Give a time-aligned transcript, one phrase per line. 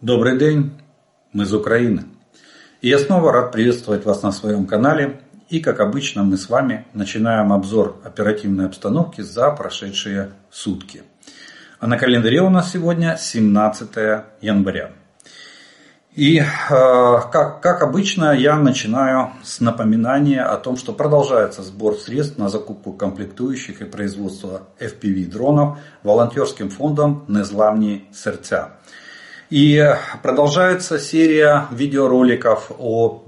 [0.00, 0.72] Добрый день,
[1.32, 2.04] мы из Украины.
[2.82, 5.20] И я снова рад приветствовать вас на своем канале.
[5.48, 11.04] И как обычно мы с вами начинаем обзор оперативной обстановки за прошедшие сутки.
[11.78, 13.88] А на календаре у нас сегодня 17
[14.42, 14.90] января.
[16.12, 22.36] И э, как, как обычно я начинаю с напоминания о том, что продолжается сбор средств
[22.36, 28.72] на закупку комплектующих и производство FPV дронов волонтерским фондом «Незламні сердца».
[29.50, 29.84] И
[30.22, 33.24] продолжается серия видеороликов о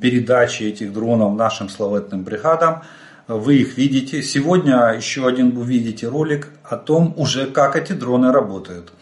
[0.00, 2.82] передаче этих дронов нашим славетным бригадам.
[3.26, 4.22] Вы их видите.
[4.22, 8.92] Сегодня еще один вы видите ролик о том уже, как эти дроны работают.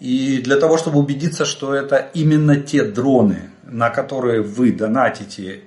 [0.00, 5.64] И для того, чтобы убедиться, что это именно те дроны, на которые вы донатите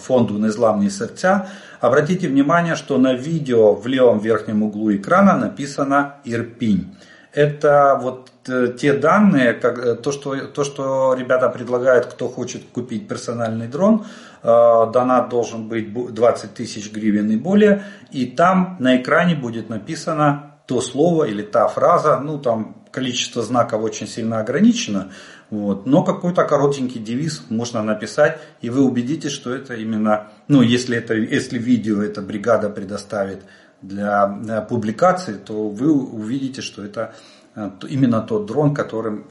[0.00, 1.48] фонду «Незламные сердца»,
[1.80, 6.94] обратите внимание, что на видео в левом верхнем углу экрана написано «Ирпинь».
[7.38, 12.62] Это вот э, те данные, как, э, то, что, то, что ребята предлагают, кто хочет
[12.72, 14.06] купить персональный дрон,
[14.42, 14.46] э,
[14.92, 20.80] донат должен быть 20 тысяч гривен и более, и там на экране будет написано то
[20.80, 25.12] слово или та фраза, ну там количество знаков очень сильно ограничено,
[25.50, 30.96] вот, но какой-то коротенький девиз можно написать, и вы убедитесь, что это именно, ну если,
[30.96, 33.42] это, если видео эта бригада предоставит
[33.82, 37.14] для публикации, то вы увидите, что это
[37.54, 39.24] э, именно тот дрон, которым,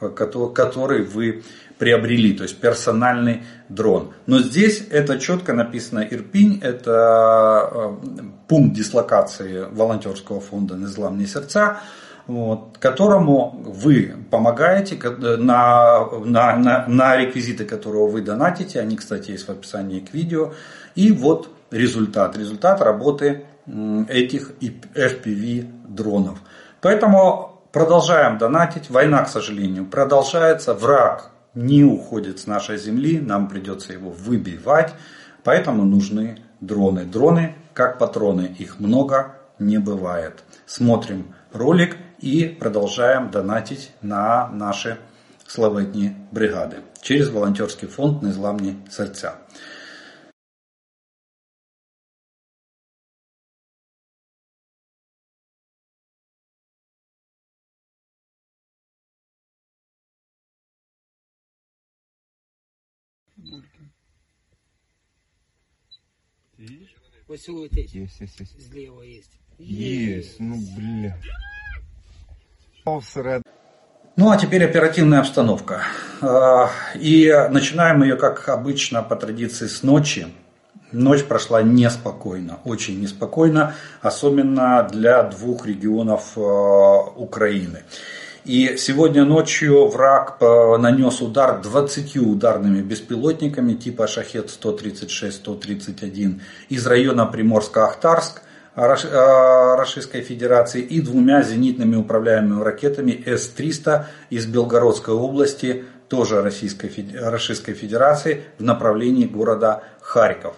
[0.53, 1.43] который вы
[1.77, 4.13] приобрели, то есть персональный дрон.
[4.25, 11.79] Но здесь это четко написано Ирпинь, это э, пункт дислокации волонтерского фонда «Незламные сердца»,
[12.25, 14.97] вот, которому вы помогаете
[15.37, 18.81] на, на, на, на реквизиты, которого вы донатите.
[18.81, 20.53] Они, кстати, есть в описании к видео.
[20.95, 22.37] И вот результат.
[22.37, 23.45] Результат работы
[24.09, 26.39] этих FPV дронов.
[26.81, 28.89] Поэтому продолжаем донатить.
[28.89, 30.73] Война, к сожалению, продолжается.
[30.73, 33.19] Враг не уходит с нашей земли.
[33.19, 34.93] Нам придется его выбивать.
[35.43, 37.05] Поэтому нужны дроны.
[37.05, 38.55] Дроны как патроны.
[38.57, 40.43] Их много не бывает.
[40.65, 44.97] Смотрим ролик и продолжаем донатить на наши
[45.47, 49.31] славетні бригади через волонтерский фонд «Незламні серця».
[66.57, 66.95] Ты видишь?
[67.27, 67.93] Ось летить.
[67.93, 68.61] Есть, есть, есть.
[68.61, 69.21] Зліва є.
[69.59, 71.15] Есть, ну бля.
[74.15, 75.83] Ну а теперь оперативная обстановка.
[76.21, 80.27] А, и начинаем ее, как обычно, по традиции с ночи.
[80.91, 87.83] Ночь прошла неспокойно, очень неспокойно, особенно для двух регионов а, Украины.
[88.47, 98.41] И сегодня ночью враг нанес удар 20 ударными беспилотниками типа Шахет-136-131 из района Приморско-Ахтарск
[98.77, 107.73] э, Российской Федерации и двумя зенитными управляемыми ракетами С-300 из Белгородской области, тоже Российской, Российской
[107.73, 110.55] Федерации, в направлении города Харьков.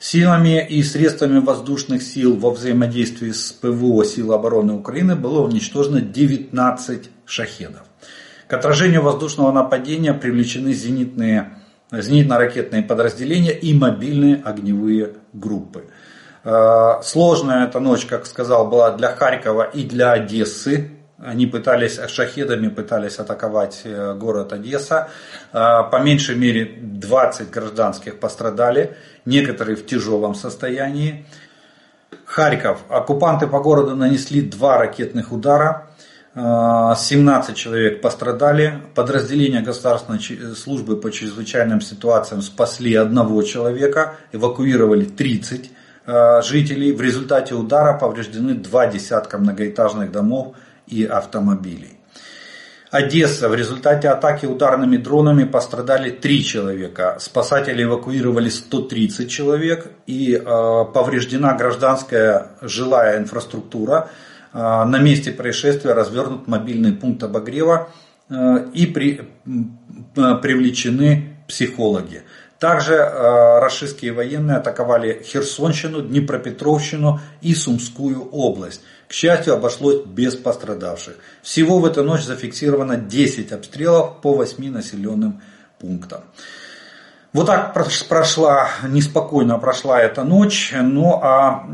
[0.00, 7.10] Силами и средствами воздушных сил во взаимодействии с ПВО Сил обороны Украины было уничтожено 19
[7.26, 7.82] шахедов.
[8.46, 11.58] К отражению воздушного нападения привлечены зенитные,
[11.92, 15.84] зенитно-ракетные подразделения и мобильные огневые группы.
[16.44, 20.92] Э, сложная эта ночь, как сказал, была для Харькова и для Одессы.
[21.18, 25.10] Они пытались, шахедами пытались атаковать э, город Одесса.
[25.52, 31.24] Э, по меньшей мере 20 гражданских пострадали, некоторые в тяжелом состоянии.
[32.24, 32.80] Харьков.
[32.88, 35.86] Оккупанты по городу нанесли два ракетных удара.
[36.34, 38.80] 17 человек пострадали.
[38.94, 40.20] Подразделения государственной
[40.54, 45.70] службы по чрезвычайным ситуациям спасли одного человека, эвакуировали 30
[46.42, 46.92] жителей.
[46.92, 50.56] В результате удара повреждены два десятка многоэтажных домов
[50.86, 51.99] и автомобилей.
[52.90, 53.48] Одесса.
[53.48, 57.16] В результате атаки ударными дронами пострадали 3 человека.
[57.20, 64.10] Спасатели эвакуировали 130 человек и э, повреждена гражданская жилая инфраструктура.
[64.52, 67.90] Э, на месте происшествия развернут мобильный пункт обогрева
[68.28, 68.34] э,
[68.74, 69.20] и при,
[70.16, 72.22] э, привлечены психологи.
[72.58, 78.82] Также э, российские военные атаковали Херсонщину, Днепропетровщину и Сумскую область.
[79.10, 81.16] К счастью, обошлось без пострадавших.
[81.42, 85.42] Всего в эту ночь зафиксировано 10 обстрелов по 8 населенным
[85.80, 86.20] пунктам.
[87.32, 87.74] Вот так
[88.08, 90.72] прошла, неспокойно прошла эта ночь.
[90.80, 91.66] Ну а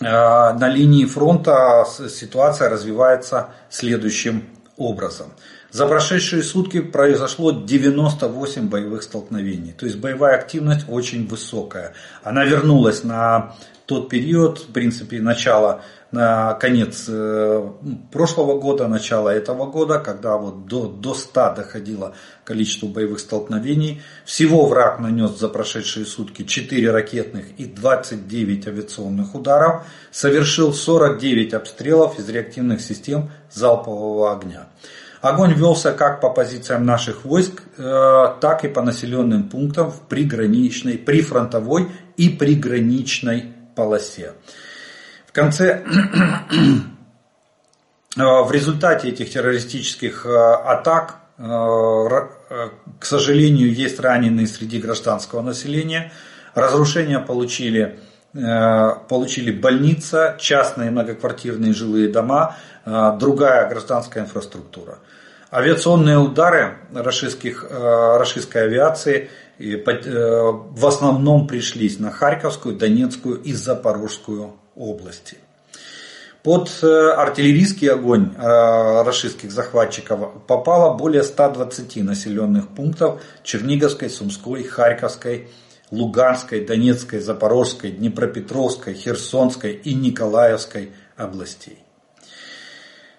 [0.00, 4.44] э, на линии фронта ситуация развивается следующим
[4.78, 5.26] образом.
[5.76, 9.72] За прошедшие сутки произошло 98 боевых столкновений.
[9.72, 11.92] То есть боевая активность очень высокая.
[12.22, 15.82] Она вернулась на тот период, в принципе, начало
[16.12, 17.70] на конец э,
[18.10, 22.14] прошлого года, начало этого года, когда вот до, до 100 доходило
[22.44, 24.00] количество боевых столкновений.
[24.24, 32.18] Всего враг нанес за прошедшие сутки 4 ракетных и 29 авиационных ударов, совершил 49 обстрелов
[32.18, 34.68] из реактивных систем залпового огня.
[35.20, 40.98] Огонь велся как по позициям наших войск, э, так и по населенным пунктам в приграничной,
[40.98, 44.34] прифронтовой и приграничной полосе
[45.36, 45.84] конце,
[48.16, 56.12] в результате этих террористических э, атак, э, э, к сожалению, есть раненые среди гражданского населения.
[56.54, 57.98] Разрушения получили,
[58.32, 64.98] получили больница, частные многоквартирные жилые дома, другая гражданская инфраструктура.
[65.52, 75.38] Авиационные удары российских, российской авиации в основном пришлись на Харьковскую, Донецкую и Запорожскую области.
[76.46, 85.48] Под э, артиллерийский огонь э, российских захватчиков попало более 120 населенных пунктов Черниговской, Сумской, Харьковской,
[85.90, 91.85] Луганской, Донецкой, Запорожской, Днепропетровской, Херсонской и Николаевской областей.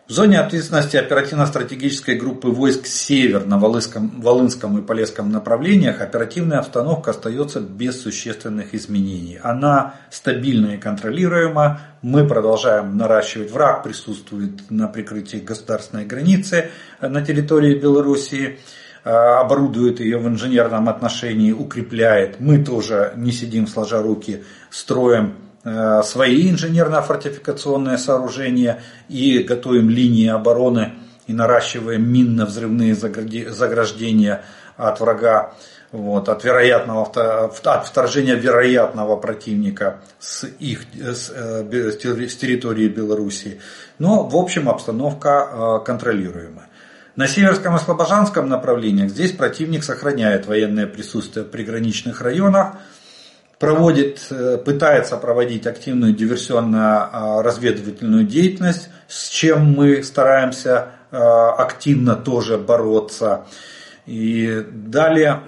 [0.07, 7.11] В зоне ответственности оперативно-стратегической группы войск «Север» на Волынском, Волынском и Полесском направлениях оперативная обстановка
[7.11, 9.37] остается без существенных изменений.
[9.43, 11.81] Она стабильна и контролируема.
[12.01, 13.51] Мы продолжаем наращивать.
[13.51, 16.69] Враг присутствует на прикрытии государственной границы
[17.01, 18.59] на территории Белоруссии
[19.03, 22.39] оборудует ее в инженерном отношении, укрепляет.
[22.39, 25.46] Мы тоже не сидим сложа руки, строим Э,
[26.03, 30.93] свои инженерно-фортификационные сооружения и готовим линии обороны
[31.27, 34.43] и наращиваем минно-взрывные заграждения
[34.77, 35.53] от врага,
[35.91, 43.59] вот, от, вероятного, от вторжения вероятного противника с, их, с, э, с территории Белоруссии.
[43.99, 45.49] Но в общем обстановка
[45.81, 46.67] э, контролируемая.
[47.15, 52.75] На Северском и Слобожанском направлениях здесь противник сохраняет военное присутствие в приграничных районах,
[53.59, 63.45] проводит, э, пытается проводить активную диверсионно-разведывательную деятельность, с чем мы стараемся э, активно тоже бороться.
[64.05, 65.41] И далее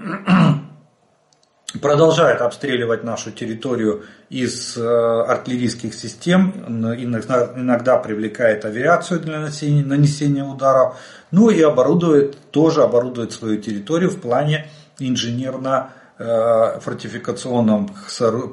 [1.81, 10.97] продолжает обстреливать нашу территорию из э, артиллерийских систем, иногда, привлекает авиацию для нанесения, ударов,
[11.29, 14.67] ну и оборудует, тоже оборудует свою территорию в плане
[14.97, 17.95] инженерно фортификационном,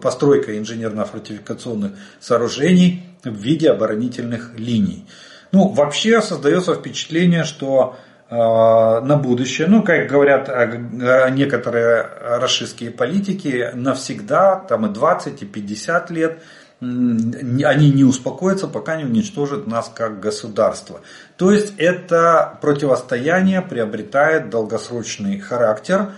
[0.00, 5.06] постройка инженерно-фортификационных сооружений в виде оборонительных линий.
[5.52, 7.96] Ну, вообще создается впечатление, что
[8.28, 12.08] э, на будущее, ну, как говорят э, некоторые
[12.38, 16.42] российские политики, навсегда, там и 20, и 50 лет,
[16.80, 21.00] они не успокоятся, пока не уничтожат нас как государство.
[21.38, 26.10] То есть это противостояние приобретает долгосрочный характер,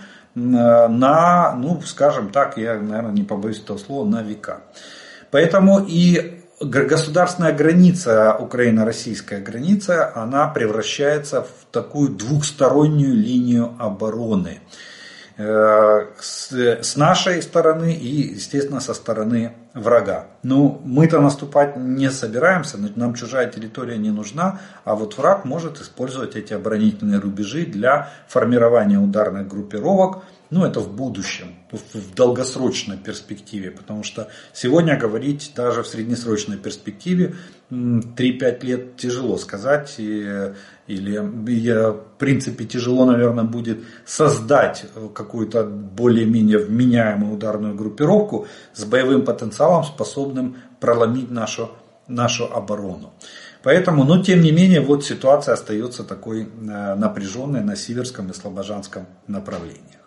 [0.47, 4.61] на, ну, скажем так, я, наверное, не побоюсь этого слова, на века.
[5.31, 14.59] Поэтому и государственная граница, украино-российская граница, она превращается в такую двухстороннюю линию обороны.
[15.37, 20.27] Э, с нашей стороны и, естественно, со стороны врага.
[20.43, 26.35] Ну, мы-то наступать не собираемся, нам чужая территория не нужна, а вот враг может использовать
[26.35, 34.03] эти оборонительные рубежи для формирования ударных группировок, ну, это в будущем, в долгосрочной перспективе, потому
[34.03, 37.35] что сегодня говорить даже в среднесрочной перспективе
[37.69, 40.53] 3-5 лет тяжело сказать, и,
[40.87, 49.83] или в принципе тяжело, наверное, будет создать какую-то более-менее вменяемую ударную группировку с боевым потенциалом,
[49.83, 51.69] способным проломить нашу,
[52.07, 53.13] нашу оборону.
[53.61, 59.05] Поэтому, но тем не менее, вот ситуация остается такой э, напряженной на Сиверском и Слобожанском
[59.27, 59.98] направлениях.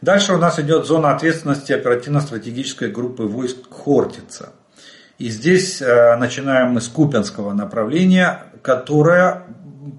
[0.00, 4.50] Дальше у нас идет зона ответственности оперативно-стратегической группы войск Хортица.
[5.18, 9.42] И здесь э, начинаем мы с Купенского направления, которое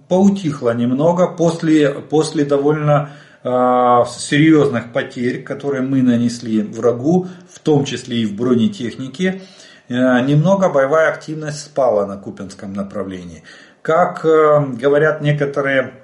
[0.07, 3.09] поутихло немного после, после довольно
[3.43, 9.41] э, серьезных потерь, которые мы нанесли врагу, в том числе и в бронетехнике.
[9.89, 13.43] Э, немного боевая активность спала на Купенском направлении.
[13.81, 15.98] Как говорят некоторые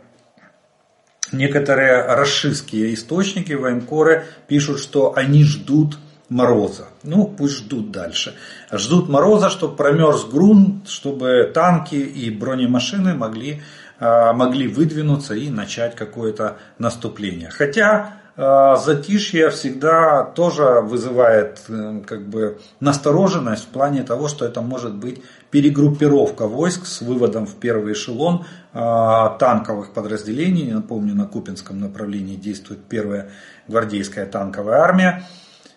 [1.37, 5.97] некоторые расшистские источники, военкоры пишут, что они ждут
[6.29, 6.87] мороза.
[7.03, 8.35] Ну, пусть ждут дальше.
[8.71, 13.61] Ждут мороза, чтобы промерз грунт, чтобы танки и бронемашины могли
[13.99, 17.49] могли выдвинуться и начать какое-то наступление.
[17.49, 24.61] Хотя а, затишье всегда тоже вызывает э, как бы настороженность в плане того, что это
[24.61, 30.69] может быть перегруппировка войск с выводом в первый эшелон а, танковых подразделений.
[30.69, 33.29] Напомню, на Купинском направлении действует первая
[33.69, 35.23] гвардейская танковая армия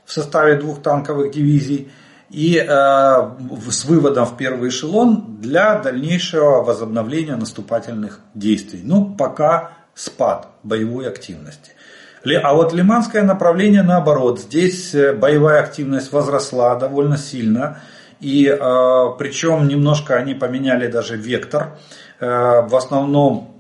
[0.05, 1.93] в составе двух танковых дивизий
[2.29, 8.81] и э, с выводом в первый эшелон для дальнейшего возобновления наступательных действий.
[8.83, 11.73] Ну, пока спад боевой активности.
[12.25, 14.41] А вот лиманское направление наоборот.
[14.41, 17.81] Здесь э, боевая активность возросла довольно сильно.
[18.21, 18.57] И э,
[19.19, 21.79] причем немножко они поменяли даже вектор.
[22.21, 23.55] Э, в основном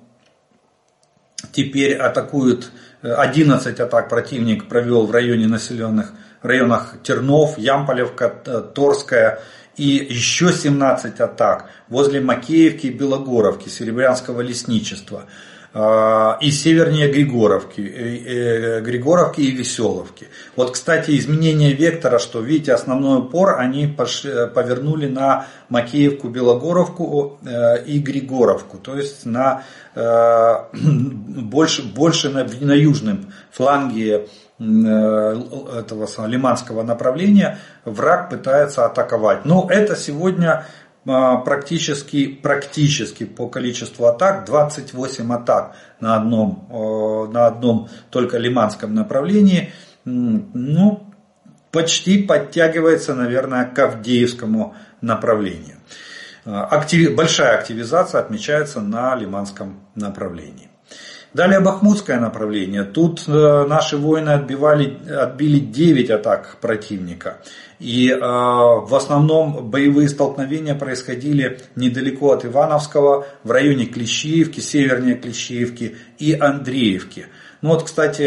[1.52, 2.72] теперь атакуют
[3.02, 6.12] 11 атак противник провел в районе населенных
[6.42, 9.40] районах Тернов, Ямполевка, Торская
[9.76, 15.26] и еще 17 атак возле Макеевки и Белогоровки, Серебрянского лесничества.
[15.74, 20.28] А, и севернее Григоровки, э, Григоровки и Веселовки.
[20.56, 27.98] Вот, кстати, изменение вектора, что видите, основной упор они повернули на Макеевку, Белогоровку э, и
[27.98, 34.26] Григоровку, то есть на, э, больше, больше на, на южном фланге
[34.58, 39.44] этого лиманского направления враг пытается атаковать.
[39.44, 40.66] Но это сегодня
[41.44, 49.72] практически, практически по количеству атак 28 атак на одном, э, на одном только лиманском направлении.
[50.04, 51.08] Ну,
[51.70, 55.76] почти подтягивается, наверное, к Авдеевскому направлению.
[56.44, 60.67] А, актив, большая активизация отмечается на лиманском направлении.
[61.34, 62.84] Далее Бахмутское направление.
[62.84, 67.38] Тут э, наши воины отбивали, отбили 9 атак противника.
[67.78, 75.96] И э, в основном боевые столкновения происходили недалеко от Ивановского, в районе Клещиевки, севернее Клещиевки
[76.18, 77.26] и Андреевки.
[77.60, 78.22] Ну вот, кстати,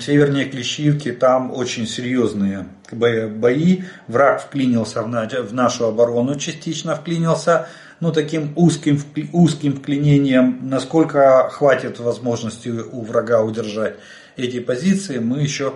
[0.00, 3.82] севернее Клещиевки там очень серьезные бои.
[4.08, 7.68] Враг вклинился в нашу оборону, частично вклинился
[8.00, 9.00] ну, таким узким,
[9.32, 13.96] узким вклинением, насколько хватит возможности у врага удержать
[14.36, 15.74] эти позиции, мы еще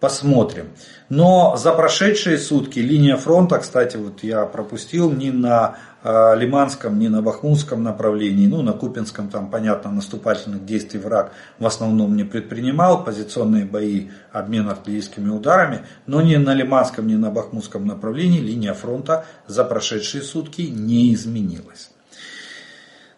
[0.00, 0.68] посмотрим.
[1.08, 7.22] Но за прошедшие сутки линия фронта, кстати, вот я пропустил, ни на Лиманском, ни на
[7.22, 13.64] Бахмутском направлении, ну на Купинском там, понятно, наступательных действий враг в основном не предпринимал, позиционные
[13.64, 19.64] бои, обмен артиллерийскими ударами, но ни на Лиманском, ни на Бахмутском направлении линия фронта за
[19.64, 21.90] прошедшие сутки не изменилась.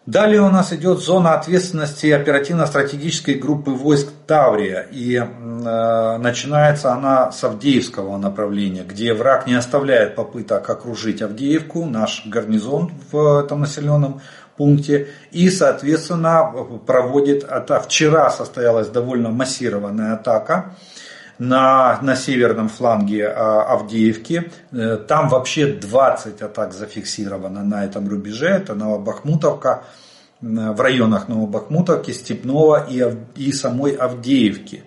[0.07, 4.87] Далее у нас идет зона ответственности оперативно-стратегической группы войск Таврия.
[4.91, 12.25] И э, начинается она с Авдеевского направления, где враг не оставляет попыток окружить Авдеевку, наш
[12.25, 14.21] гарнизон в этом населенном
[14.57, 15.09] пункте.
[15.31, 16.51] И, соответственно,
[16.87, 20.75] проводит, это вчера состоялась довольно массированная атака
[21.41, 24.51] на, на северном фланге а, Авдеевки.
[24.71, 28.45] Э, там вообще 20 атак зафиксировано на этом рубеже.
[28.45, 29.83] Это Новобахмутовка,
[30.39, 33.03] в районах Новобахмутовки, Степного и,
[33.35, 34.83] и самой Авдеевки.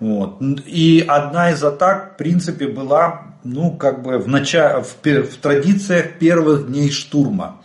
[0.00, 0.38] Вот.
[0.64, 6.18] И одна из атак, в принципе, была ну, как бы в, начале, в, в традициях
[6.18, 7.60] первых дней штурма.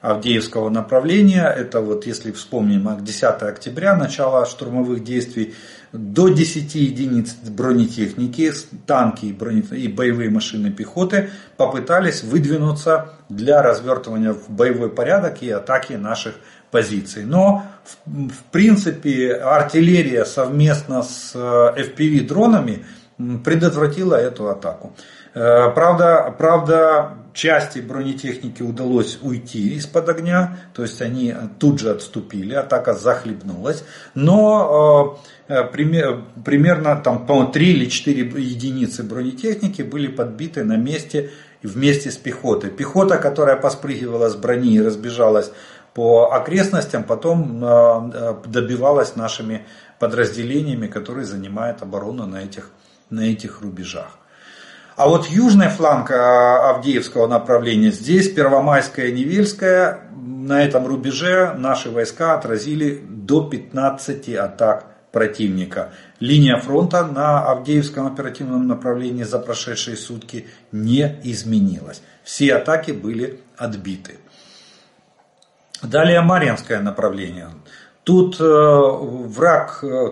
[0.00, 1.46] Авдеевского направления.
[1.46, 5.54] Это вот если вспомним 10 октября, начало штурмовых действий,
[5.94, 8.52] до 10 единиц бронетехники,
[8.84, 16.34] танки и боевые машины пехоты попытались выдвинуться для развертывания в боевой порядок и атаки наших
[16.72, 17.24] позиций.
[17.24, 17.64] Но
[18.06, 22.84] в, принципе артиллерия совместно с э, FPV дронами
[23.44, 24.96] предотвратила эту атаку.
[25.34, 32.54] Э, правда, правда, части бронетехники удалось уйти из-под огня, то есть они тут же отступили,
[32.54, 33.84] атака захлебнулась,
[34.14, 41.30] но э, примерно там, по 3 или 4 единицы бронетехники были подбиты на месте
[41.62, 42.70] вместе с пехотой.
[42.70, 45.50] Пехота, которая поспрыгивала с брони и разбежалась
[45.92, 49.66] по окрестностям, потом э, добивалась нашими
[49.98, 52.70] подразделениями, которые занимают оборону на этих,
[53.10, 54.18] на этих рубежах.
[54.96, 62.34] А вот южный фланг Авдеевского направления, здесь Первомайская и Невельская, на этом рубеже наши войска
[62.34, 65.92] отразили до 15 атак противника.
[66.20, 72.02] Линия фронта на Авдеевском оперативном направлении за прошедшие сутки не изменилась.
[72.24, 74.16] Все атаки были отбиты.
[75.82, 77.48] Далее Марьинское направление.
[78.02, 80.10] Тут э, враг э,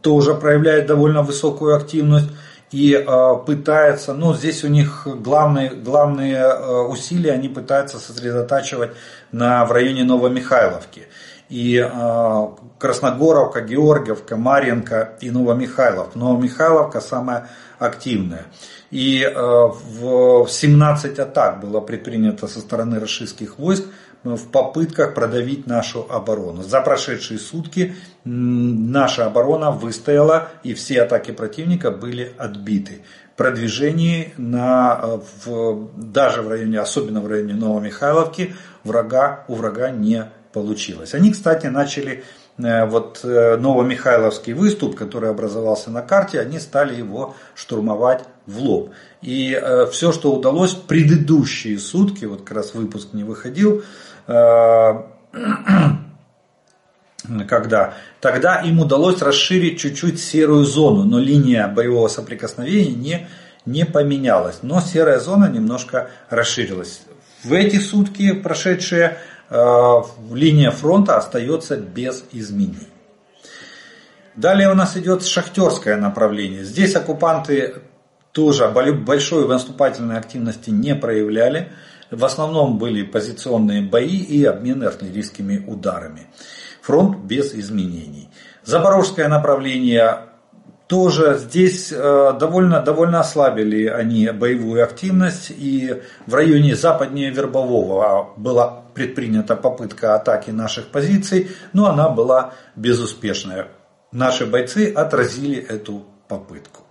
[0.00, 2.30] тоже проявляет довольно высокую активность
[2.70, 8.92] и э, пытается, ну здесь у них главные, главные э, усилия они пытаются сосредотачивать
[9.32, 11.08] на, в районе Новомихайловки.
[11.48, 12.46] И э,
[12.78, 16.18] Красногоровка, Георгиевка, Марьенко и Новомихайловка.
[16.18, 17.48] Новомихайловка самая
[17.78, 18.46] активная.
[18.90, 23.84] И э, в 17 атак было предпринято со стороны российских войск
[24.24, 26.62] в попытках продавить нашу оборону.
[26.62, 33.02] За прошедшие сутки наша оборона выстояла и все атаки противника были отбиты.
[33.36, 40.30] Продвижение на, э, в, даже в районе, особенно в районе Новомихайловки, врага, у врага не
[40.56, 41.12] получилось.
[41.12, 42.24] Они, кстати, начали
[42.56, 48.92] э, вот э, Новомихайловский выступ, который образовался на карте, они стали его штурмовать в лоб.
[49.20, 53.82] И э, все, что удалось предыдущие сутки, вот как раз выпуск не выходил,
[57.46, 63.28] когда тогда им удалось расширить чуть-чуть серую зону, но линия боевого соприкосновения не,
[63.66, 67.02] не поменялась, но серая зона немножко расширилась.
[67.44, 69.18] В эти сутки прошедшие
[69.50, 72.88] линия фронта остается без изменений.
[74.34, 76.62] Далее у нас идет шахтерское направление.
[76.64, 77.76] Здесь оккупанты
[78.32, 81.72] тоже большой наступательной активности не проявляли.
[82.10, 86.26] В основном были позиционные бои и обмены артиллерийскими ударами.
[86.82, 88.28] Фронт без изменений.
[88.62, 90.26] Запорожское направление
[90.86, 95.50] тоже здесь э, довольно, довольно ослабили они боевую активность.
[95.50, 103.68] И в районе западнее Вербового была предпринята попытка атаки наших позиций, но она была безуспешная.
[104.10, 106.82] Наши бойцы отразили эту попытку.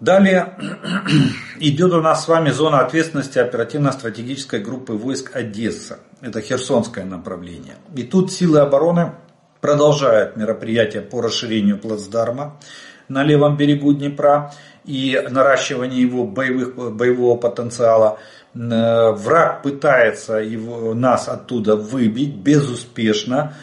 [0.00, 0.56] Далее
[1.60, 5.98] идет у нас с вами зона ответственности оперативно-стратегической группы войск Одесса.
[6.22, 7.74] Это Херсонское направление.
[7.94, 9.12] И тут силы обороны
[9.60, 12.58] продолжают мероприятия по расширению плацдарма
[13.08, 14.54] на левом берегу Днепра
[14.90, 18.18] и наращивание его боевых, боевого потенциала.
[18.52, 23.54] Враг пытается его, нас оттуда выбить безуспешно.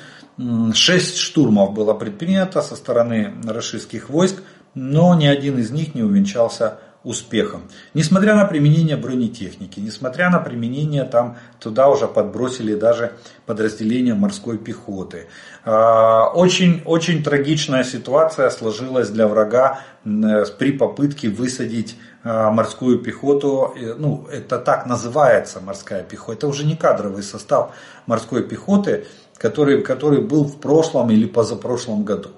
[0.74, 4.38] Шесть штурмов было предпринято со стороны российских войск,
[4.74, 7.62] но ни один из них не увенчался успехом.
[7.94, 13.14] Несмотря на применение бронетехники, несмотря на применение там, туда уже подбросили даже
[13.46, 15.28] подразделения морской пехоты.
[15.64, 24.28] А, очень, очень трагичная ситуация сложилась для врага при попытке высадить а, морскую пехоту, ну
[24.30, 27.72] это так называется морская пехота, это уже не кадровый состав
[28.06, 29.06] морской пехоты,
[29.38, 32.32] который, который был в прошлом или позапрошлом году.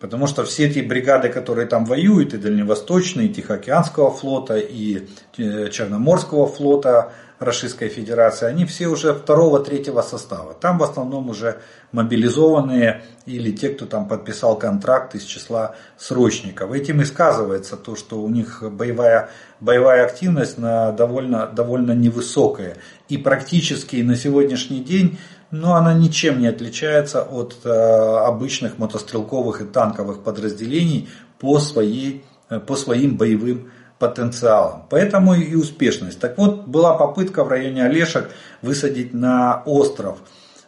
[0.00, 5.68] Потому что все эти бригады, которые там воюют, и Дальневосточный, и Тихоокеанского флота, и э,
[5.68, 10.54] Черноморского флота Российской Федерации, они все уже второго-третьего состава.
[10.54, 11.60] Там в основном уже
[11.92, 16.72] мобилизованные или те, кто там подписал контракт из числа срочников.
[16.72, 19.28] Этим и сказывается то, что у них боевая,
[19.60, 22.76] боевая активность на довольно, довольно невысокая.
[23.10, 25.18] И практически на сегодняшний день
[25.50, 31.08] но она ничем не отличается от э, обычных мотострелковых и танковых подразделений
[31.38, 34.86] по, своей, э, по своим боевым потенциалам.
[34.88, 36.20] Поэтому и успешность.
[36.20, 38.30] Так вот, была попытка в районе Олешек
[38.62, 40.18] высадить на остров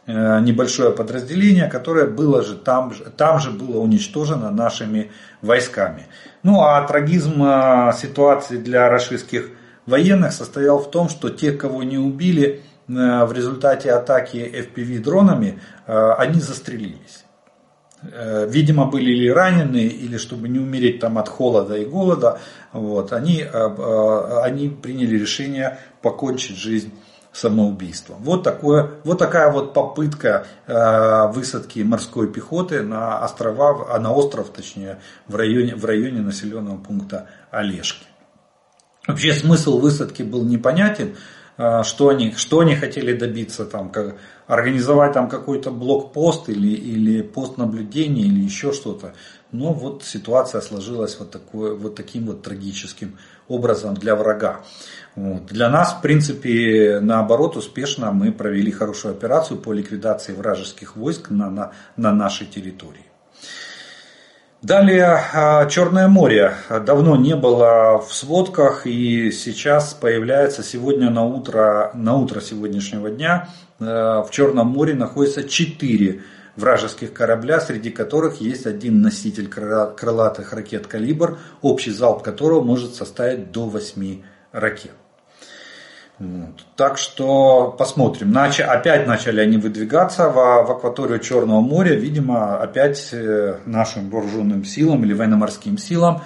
[0.06, 6.08] э, небольшое подразделение, которое было же там, там же было уничтожено нашими войсками.
[6.42, 7.34] Ну а трагизм
[7.96, 9.50] ситуации для российских
[9.86, 15.60] военных состоял в том, что тех, кого не убили, Э, в результате атаки FPV дронами
[15.86, 17.24] э, они застрелились.
[18.02, 22.40] Э, видимо, были или ранены, или чтобы не умереть там от холода и голода,
[22.72, 26.92] вот, они, они приняли решение покончить жизнь
[27.32, 28.16] самоубийством.
[28.20, 30.46] Вот, такое, вот такая вот попытка
[31.34, 37.28] высадки морской пехоты на острова, а на остров, точнее, в районе, в районе населенного пункта
[37.50, 38.06] Олежки.
[39.06, 41.16] Вообще смысл высадки был непонятен,
[41.84, 47.56] что они, что они хотели добиться, там, как, организовать там какой-то блокпост или, или пост
[47.58, 49.14] наблюдения или еще что-то.
[49.50, 54.62] Но вот ситуация сложилась вот, такой, вот таким вот трагическим образом для врага.
[55.14, 55.46] Вот.
[55.46, 61.50] Для нас, в принципе, наоборот, успешно мы провели хорошую операцию по ликвидации вражеских войск на,
[61.50, 63.11] на, на нашей территории.
[64.62, 66.54] Далее а, Черное море
[66.86, 73.48] давно не было в сводках и сейчас появляется сегодня на утро, на утро сегодняшнего дня
[73.80, 76.20] э, в Черном море находится четыре
[76.54, 83.50] вражеских корабля, среди которых есть один носитель крылатых ракет «Калибр», общий залп которого может составить
[83.50, 84.22] до 8
[84.52, 84.92] ракет.
[86.22, 86.64] Вот.
[86.76, 88.30] Так что посмотрим.
[88.30, 88.60] Нач...
[88.60, 91.96] Опять начали они выдвигаться в, в акваторию Черного моря.
[91.96, 96.22] Видимо, опять э, нашим вооруженным силам или военно-морским силам,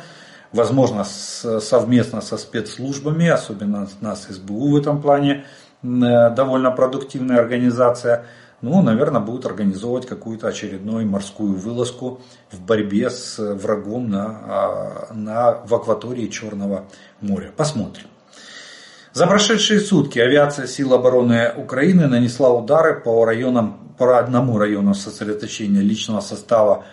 [0.53, 5.47] возможно, с, совместно со спецслужбами, особенно нас СБУ в этом плане,
[5.83, 8.27] э, довольно продуктивная организация,
[8.61, 12.21] ну, наверное, будут организовывать какую-то очередную морскую вылазку
[12.53, 16.85] в борьбе с врагом на, а, на, в акватории Черного
[17.23, 17.51] моря.
[17.57, 18.09] Посмотрим.
[19.17, 25.81] За прошедшие сутки авиация сил обороны Украины нанесла удары по районам, по одному району сосредоточения
[25.81, 26.85] личного состава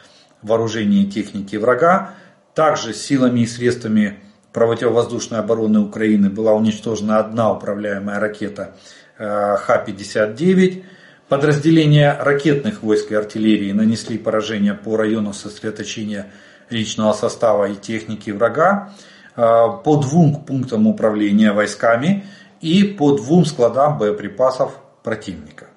[0.42, 2.12] вооружения и техники врага.
[2.56, 4.22] Также силами и средствами
[4.54, 8.74] противовоздушной обороны Украины была уничтожена одна управляемая ракета
[9.18, 10.86] э, Х-59.
[11.28, 16.32] Подразделения ракетных войск и артиллерии нанесли поражение по району сосредоточения
[16.70, 18.94] личного состава и техники врага,
[19.36, 22.26] по двум пунктам управления войсками
[22.62, 25.68] и по двум складам боеприпасов противника.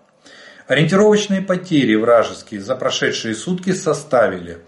[0.67, 4.59] Ориентировочные потери вражеские за прошедшие сутки составили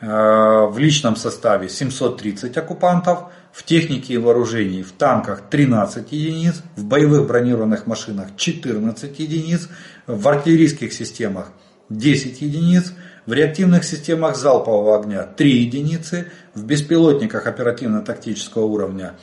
[0.00, 6.84] э, в личном составе 730 оккупантов, в технике и вооружении в танках 13 единиц, в
[6.84, 9.70] боевых бронированных машинах 14 единиц,
[10.06, 11.52] в артиллерийских системах
[11.88, 12.92] 10 единиц,
[13.26, 19.14] в реактивных системах залпового огня 3 единицы, в беспилотниках оперативно-тактического уровня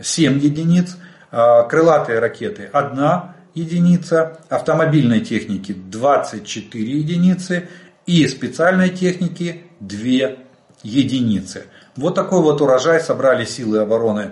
[0.00, 0.96] 7 единиц,
[1.30, 3.22] а крылатые ракеты 1
[3.54, 7.68] единица, автомобильной техники 24 единицы
[8.06, 10.36] и специальной техники 2
[10.82, 11.66] единицы.
[11.96, 14.30] Вот такой вот урожай собрали силы обороны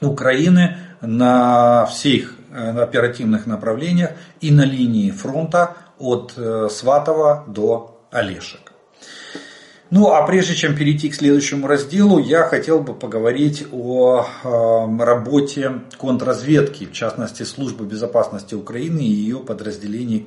[0.00, 8.72] Украины на всех э, оперативных направлениях и на линии фронта от э, Сватова до Олешек.
[9.90, 15.80] Ну а прежде чем перейти к следующему разделу, я хотел бы поговорить о э, работе
[15.98, 20.26] контрразведки, в частности службы безопасности Украины и ее подразделений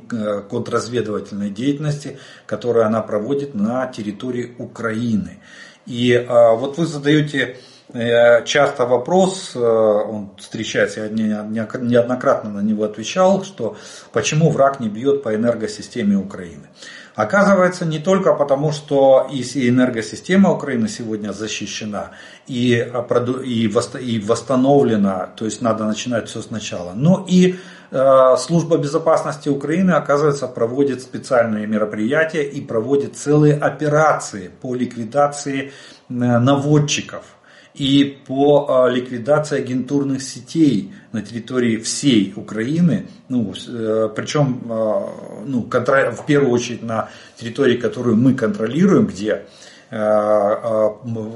[0.50, 2.18] контрразведывательной деятельности,
[2.48, 5.38] которую она проводит на территории Украины.
[5.86, 7.58] И а, вот вы задаете
[7.94, 13.78] э, часто вопрос, э, он встречается, я неоднократно на него отвечал, что
[14.12, 16.68] почему враг не бьет по энергосистеме Украины.
[17.16, 22.12] Оказывается, не только потому, что и энергосистема Украины сегодня защищена
[22.48, 27.56] и, и восстановлена, то есть надо начинать все сначала, но и
[27.92, 35.72] э, Служба безопасности Украины, оказывается, проводит специальные мероприятия и проводит целые операции по ликвидации
[36.10, 37.24] э, наводчиков–
[37.74, 45.62] и по а, ликвидации агентурных сетей на территории всей Украины, ну, э, причем а, ну,
[45.62, 49.44] в первую очередь на территории, которую мы контролируем, где
[49.90, 50.90] э,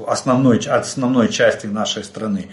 [0.06, 2.48] основной, основной части нашей страны.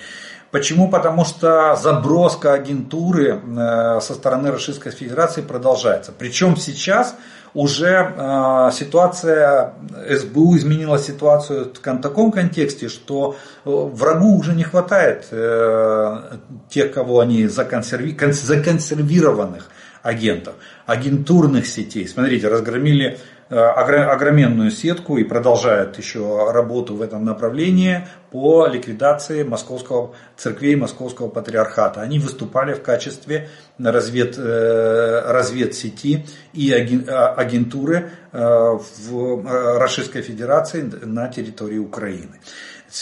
[0.54, 0.88] Почему?
[0.88, 6.14] Потому что заброска агентуры э, со стороны Российской Федерации продолжается.
[6.18, 7.16] Причем сейчас
[7.54, 9.74] уже э, ситуация,
[10.10, 13.36] СБУ изменила ситуацию в таком контексте, что
[13.66, 16.38] э, врагу уже не хватает э,
[16.70, 18.18] тех, кого они законсерви...
[18.32, 19.70] законсервированных
[20.02, 22.08] агентов, агентурных сетей.
[22.08, 23.20] Смотрите, разгромили
[23.54, 32.02] огроменную сетку и продолжает еще работу в этом направлении по ликвидации московского церквей Московского патриархата.
[32.02, 36.74] Они выступали в качестве развед, э, разведсети и
[37.08, 42.40] а, агентуры э, в Российской Федерации на территории Украины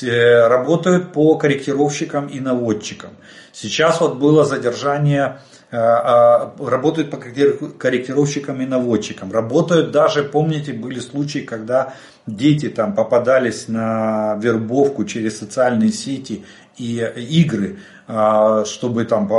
[0.03, 3.09] работают по корректировщикам и наводчикам.
[3.51, 9.31] Сейчас вот было задержание Э, работают по корректировщикам и наводчикам.
[9.31, 11.93] Работают даже, помните, были случаи, когда
[12.27, 16.45] дети там попадались на вербовку через социальные сети
[16.77, 19.29] и игры, а, чтобы там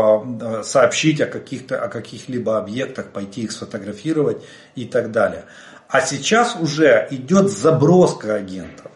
[0.41, 4.43] э, сообщить о, каких-то, о каких-либо объектах, пойти их сфотографировать
[4.75, 5.45] и так далее.
[5.89, 8.91] А сейчас уже идет заброска агентов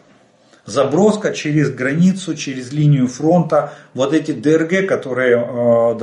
[0.67, 3.73] заброска через границу, через линию фронта.
[3.93, 5.97] Вот эти ДРГ, которые, э,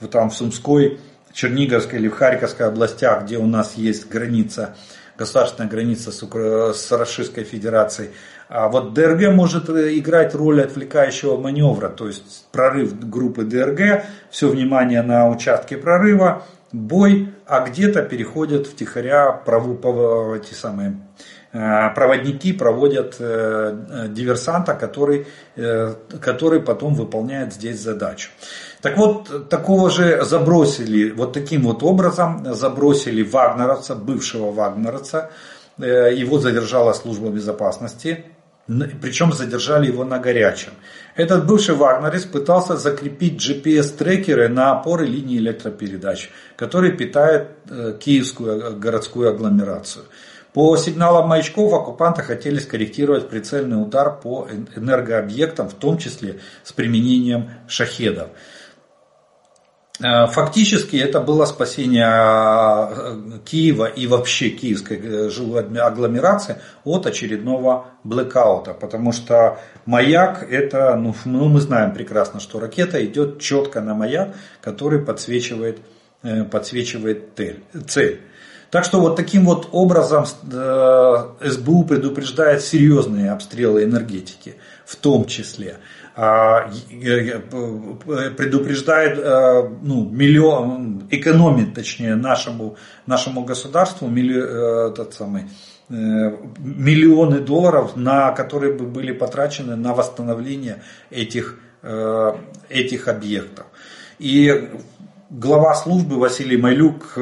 [0.00, 1.00] допустим, там в Сумской,
[1.32, 4.76] Черниговской или в Харьковской областях, где у нас есть граница,
[5.16, 8.10] государственная граница с, с Российской Федерацией.
[8.48, 15.02] А вот ДРГ может играть роль отвлекающего маневра, то есть прорыв группы ДРГ, все внимание
[15.02, 20.96] на участке прорыва, бой, а где-то переходят втихаря праву, эти самые
[21.50, 28.30] Э, проводники проводят э, диверсанта, который, э, который потом выполняет здесь задачу.
[28.80, 35.30] Так вот, такого же забросили, вот таким вот образом забросили вагнеровца, бывшего вагнеровца,
[35.78, 38.26] его задержала служба безопасности,
[39.00, 40.72] причем задержали его на горячем.
[41.16, 47.48] Этот бывший вагнерец пытался закрепить GPS-трекеры на опоры линии электропередач, которые питают
[47.98, 50.04] киевскую городскую агломерацию.
[50.52, 57.50] По сигналам маячков оккупанты хотели скорректировать прицельный удар по энергообъектам, в том числе с применением
[57.68, 58.28] шахедов.
[60.00, 67.86] Э, фактически это было спасение э, Киева и вообще киевской э, жилой агломерации от очередного
[68.04, 73.94] блэкаута, потому что маяк это, ну, ну мы знаем прекрасно, что ракета идет четко на
[73.94, 75.80] маяк, который подсвечивает,
[76.50, 77.30] подсвечивает
[77.88, 78.20] цель.
[78.70, 85.78] Так что вот таким вот образом СБУ предупреждает серьезные обстрелы энергетики, в том числе.
[86.20, 86.68] А,
[88.36, 92.74] предупреждает, э, ну, миллион, экономит, точнее, нашему,
[93.06, 95.94] нашему государству милли, э, тот самый, э,
[96.58, 101.60] миллионы долларов, на которые бы были потрачены на восстановление этих,
[102.68, 103.66] этих объектов.
[104.18, 104.70] И
[105.30, 107.12] глава службы Василий Майлюк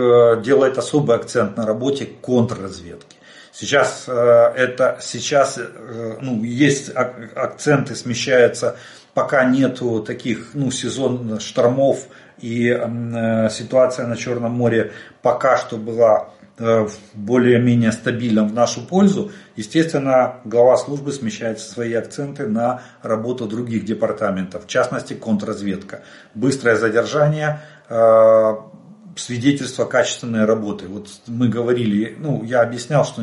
[0.43, 3.16] делает особый акцент на работе контрразведки.
[3.59, 8.77] Сейчас э, это сейчас э, ну, есть акценты смещаются,
[9.15, 12.07] пока нету таких ну, сезон штормов
[12.39, 14.93] и э, ситуация на Черном море
[15.23, 16.31] пока что была
[17.13, 24.65] более-менее стабильным в нашу пользу, естественно, глава службы смещает свои акценты на работу других департаментов,
[24.65, 26.01] в частности контрразведка.
[26.35, 27.61] Быстрое задержание,
[29.17, 30.87] свидетельство качественной работы.
[30.89, 33.23] Вот мы говорили, ну, я объяснял, что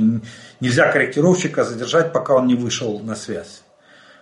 [0.59, 3.63] нельзя корректировщика задержать, пока он не вышел на связь.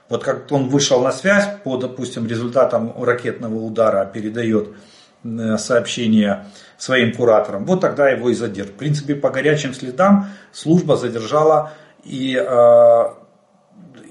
[0.09, 4.75] Вот как он вышел на связь по, допустим, результатам ракетного удара, передает
[5.23, 8.73] э, сообщение своим кураторам, вот тогда его и задержат.
[8.73, 11.71] В принципе, по горячим следам служба задержала
[12.03, 13.03] и, э,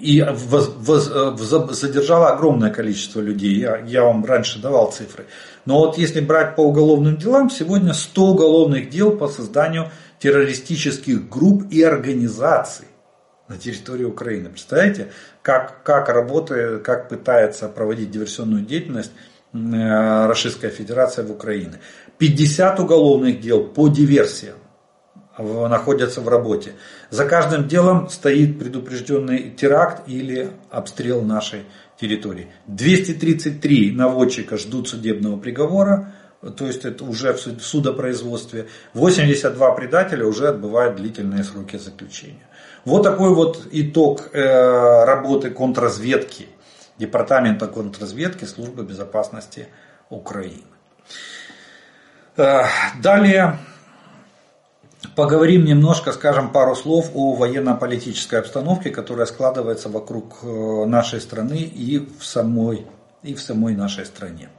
[0.00, 3.58] и воз, воз, задержала огромное количество людей.
[3.58, 5.26] Я, я вам раньше давал цифры.
[5.66, 11.70] Но вот если брать по уголовным делам, сегодня 100 уголовных дел по созданию террористических групп
[11.70, 12.86] и организаций
[13.48, 14.48] на территории Украины.
[14.48, 19.12] Представляете, как, как работает, как пытается проводить диверсионную деятельность
[19.52, 21.74] э, Российская Федерация в Украине.
[22.18, 24.56] 50 уголовных дел по диверсиям
[25.38, 26.72] находятся в работе.
[27.10, 31.64] За каждым делом стоит предупрежденный теракт или обстрел нашей
[32.00, 32.48] территории.
[32.66, 36.12] 233 наводчика ждут судебного приговора,
[36.56, 38.68] то есть это уже в судопроизводстве.
[38.94, 42.48] 82 предателя уже отбывают длительные сроки заключения.
[42.84, 46.48] Вот такой вот итог э, работы контрразведки,
[46.96, 49.68] Департамента контрразведки Службы безопасности
[50.08, 50.64] Украины.
[52.36, 52.62] Э,
[53.02, 53.58] далее
[55.16, 62.06] Поговорим немножко, скажем пару слов о военно-политической обстановке, которая складывается вокруг э, нашей страны и
[62.18, 62.86] в самой,
[63.22, 64.50] и в самой нашей стране.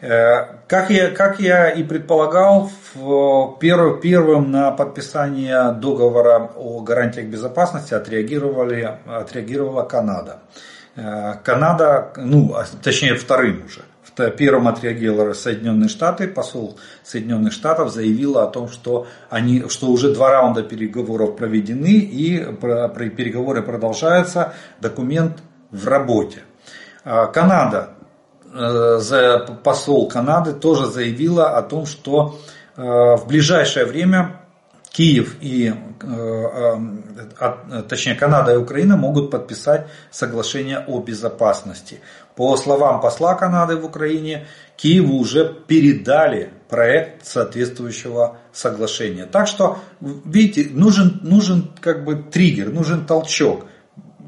[0.00, 7.94] Э, как я, как я и предполагал, первым, первым на подписание договора о гарантиях безопасности
[7.94, 10.40] отреагировали, отреагировала Канада.
[10.94, 13.80] Э, Канада, ну, а, точнее вторым уже,
[14.16, 20.30] первым отреагировали Соединенные Штаты, посол Соединенных Штатов заявил о том, что, они, что уже два
[20.30, 26.42] раунда переговоров проведены и переговоры продолжаются, документ в работе.
[27.04, 27.90] А, Канада,
[28.52, 32.38] э, посол Канады тоже заявила о том, что
[32.76, 34.40] э, в ближайшее время
[34.90, 42.00] Киев и, э, точнее, Канада и Украина могут подписать соглашение о безопасности.
[42.36, 49.26] По словам посла Канады в Украине, Киеву уже передали проект соответствующего соглашения.
[49.26, 53.66] Так что, видите, нужен, нужен как бы триггер, нужен толчок.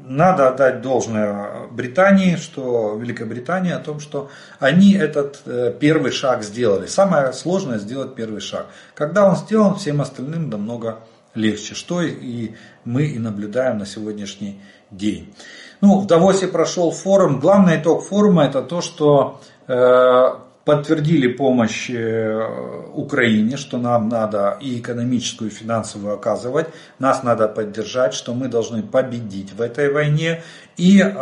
[0.05, 6.85] Надо отдать должное Британии, что Великобритании о том, что они этот э, первый шаг сделали.
[6.85, 8.67] Самое сложное сделать первый шаг.
[8.95, 10.99] Когда он сделан, всем остальным намного
[11.35, 12.51] легче, что и
[12.85, 15.33] мы и наблюдаем на сегодняшний день.
[15.79, 17.39] Ну, в Давосе прошел форум.
[17.39, 20.29] Главный итог форума это то, что э,
[20.65, 28.15] подтвердили помощь э, Украине, что нам надо и экономическую, и финансовую оказывать, нас надо поддержать,
[28.15, 30.41] что мы должны победить в этой войне.
[30.77, 31.13] И э,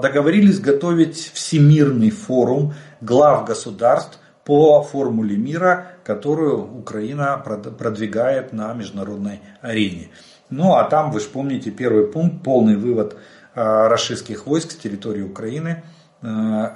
[0.00, 10.10] договорились готовить всемирный форум глав государств по формуле мира, которую Украина продвигает на международной арене.
[10.50, 13.16] Ну а там, вы же помните, первый пункт, полный вывод
[13.54, 15.84] российских войск с территории Украины
[16.22, 16.26] э,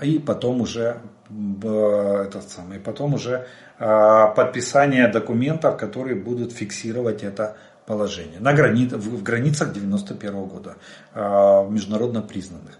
[0.02, 3.46] и потом уже этот самый, потом уже
[3.78, 10.76] э, подписание документов, которые будут фиксировать это положение на грани, в границах 91 года
[11.14, 12.78] международно признанных.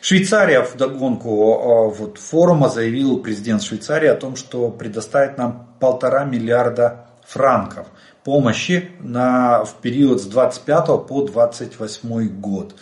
[0.00, 7.06] Швейцария в догонку вот, форума заявил президент Швейцарии о том, что предоставит нам полтора миллиарда
[7.24, 7.86] франков
[8.24, 12.74] помощи на, в период с 25 по 28 год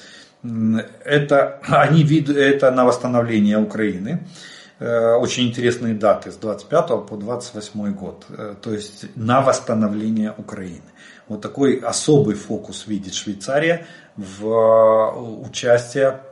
[0.43, 4.27] это, они вид, это на восстановление Украины.
[4.81, 8.25] очень интересные даты с 25 по 28 год,
[8.63, 10.81] то есть на восстановление Украины.
[11.29, 16.23] Вот такой особый фокус видит Швейцария в участие,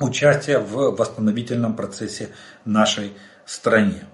[0.00, 2.30] участие в восстановительном процессе
[2.64, 3.12] нашей
[3.44, 4.04] стране.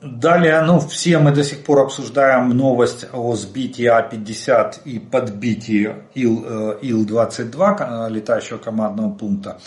[0.00, 6.76] Далее, ну, все мы до сих пор обсуждаем новость о сбитии А-50 и подбитии Ил,
[6.80, 9.58] Ил-22, э, летающего командного пункта.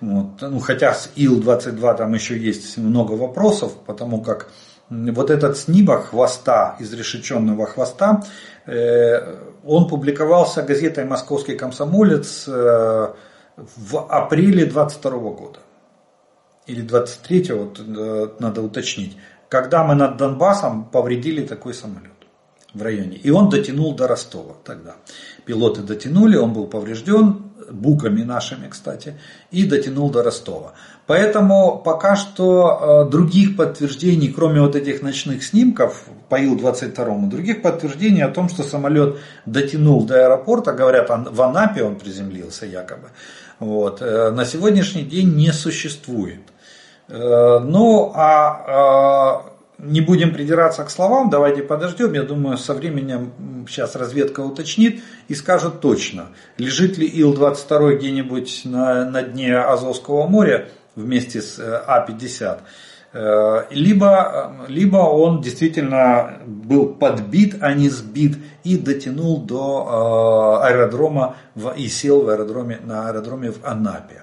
[0.00, 0.42] Вот.
[0.42, 4.50] Ну, хотя с Ил-22 там еще есть много вопросов, потому как
[4.90, 8.22] вот этот снимок хвоста, изрешеченного хвоста,
[8.66, 13.08] э, он публиковался газетой «Московский комсомолец» э,
[13.56, 15.58] в апреле 22 года.
[16.66, 17.80] Или 23 вот,
[18.38, 19.16] надо уточнить
[19.50, 22.12] когда мы над Донбассом повредили такой самолет
[22.72, 23.16] в районе.
[23.16, 24.94] И он дотянул до Ростова тогда.
[25.44, 29.14] Пилоты дотянули, он был поврежден, буками нашими, кстати,
[29.50, 30.72] и дотянул до Ростова.
[31.06, 38.22] Поэтому пока что э, других подтверждений, кроме вот этих ночных снимков по Ил-22, других подтверждений
[38.22, 43.08] о том, что самолет дотянул до аэропорта, говорят, в Анапе он приземлился якобы,
[43.58, 46.40] вот, э, на сегодняшний день не существует.
[47.10, 49.42] Э, ну, а, а
[49.78, 52.12] не будем придираться к словам, давайте подождем.
[52.12, 53.32] Я думаю, со временем
[53.68, 60.68] сейчас разведка уточнит и скажет точно, лежит ли Ил-22 где-нибудь на, на дне Азовского моря
[60.94, 62.58] вместе с э, А-50.
[63.12, 71.70] Э, либо, либо он действительно был подбит, а не сбит и дотянул до аэродрома в,
[71.76, 74.22] и сел в аэродроме, на аэродроме в Анапе.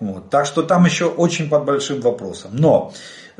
[0.00, 0.30] Вот.
[0.30, 2.50] Так что там еще очень под большим вопросом.
[2.54, 2.92] Но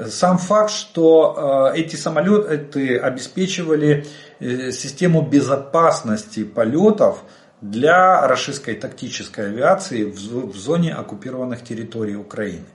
[0.08, 4.06] сам факт, что э, эти самолеты обеспечивали
[4.40, 7.22] э, систему безопасности полетов
[7.60, 12.66] для российской тактической авиации в зоне оккупированных территорий Украины.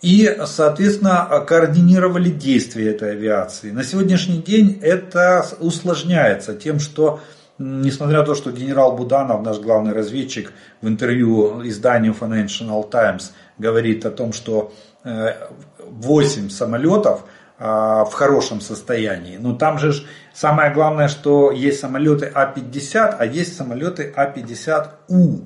[0.00, 3.70] И, соответственно, координировали действия этой авиации.
[3.70, 7.20] На сегодняшний день это усложняется тем, что
[7.58, 14.06] несмотря на то, что генерал Буданов, наш главный разведчик, в интервью изданию Financial Times говорит
[14.06, 14.72] о том, что
[15.04, 17.24] 8 э, самолетов
[17.60, 19.36] а, в хорошем состоянии.
[19.36, 19.92] Но там же
[20.32, 25.44] самое главное, что есть самолеты А-50, а есть самолеты А-50У.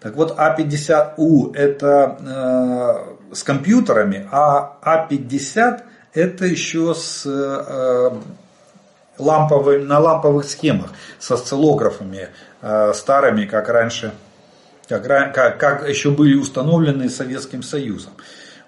[0.00, 5.80] Так вот, А-50У это э, с компьютерами, а А-50
[6.12, 8.10] это еще с э,
[9.18, 12.28] ламповыми, на ламповых схемах с осциллографами
[12.62, 14.12] э, старыми, как раньше,
[14.88, 18.12] как, как, как еще были установлены Советским Союзом.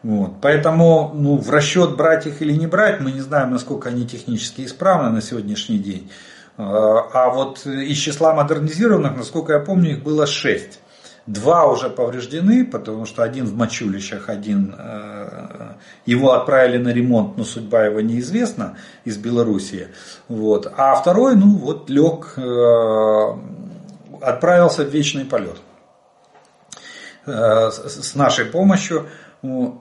[0.02, 0.34] Вот.
[0.40, 4.64] Поэтому ну, в расчет брать их или не брать, мы не знаем, насколько они технически
[4.64, 6.10] исправны на сегодняшний день.
[6.56, 10.80] Э, а вот из числа модернизированных, насколько я помню, их было 6.
[11.28, 15.74] Два уже повреждены, потому что один в мочулищах, один э,
[16.06, 19.88] его отправили на ремонт, но судьба его неизвестна из Белоруссии.
[20.28, 20.72] Вот.
[20.74, 23.26] А второй, ну вот, лег, э,
[24.22, 25.58] отправился в вечный полет
[27.26, 29.06] э, с нашей помощью.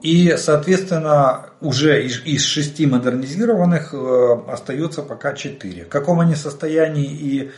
[0.02, 3.94] И, соответственно, уже из шести модернизированных
[4.50, 5.86] остается пока четыре.
[5.86, 7.52] В каком они состоянии и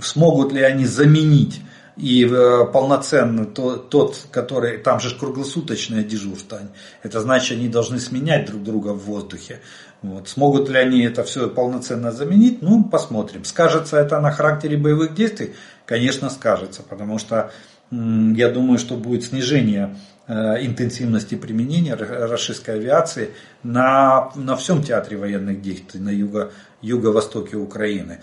[0.00, 1.62] смогут ли они заменить
[1.96, 6.60] и э, полноценно то, тот, который, там же круглосуточное дежурство,
[7.02, 9.60] это значит, они должны сменять друг друга в воздухе.
[10.00, 10.28] Вот.
[10.28, 12.62] Смогут ли они это все полноценно заменить?
[12.62, 13.44] Ну, посмотрим.
[13.44, 15.54] Скажется это на характере боевых действий?
[15.86, 17.52] Конечно, скажется, потому что
[17.90, 25.60] я думаю, что будет снижение э, интенсивности применения российской авиации на, на всем театре военных
[25.60, 28.20] действий на юго, юго-востоке Украины.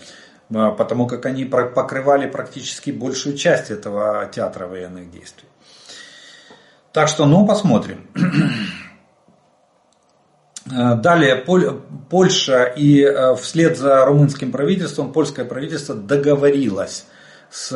[0.54, 5.48] А, потому как они покрывали практически большую часть этого театра военных действий.
[6.92, 8.06] Так что, ну, посмотрим.
[10.72, 11.42] А, далее
[12.10, 17.06] Польша и а, вслед за румынским правительством польское правительство договорилось
[17.50, 17.72] с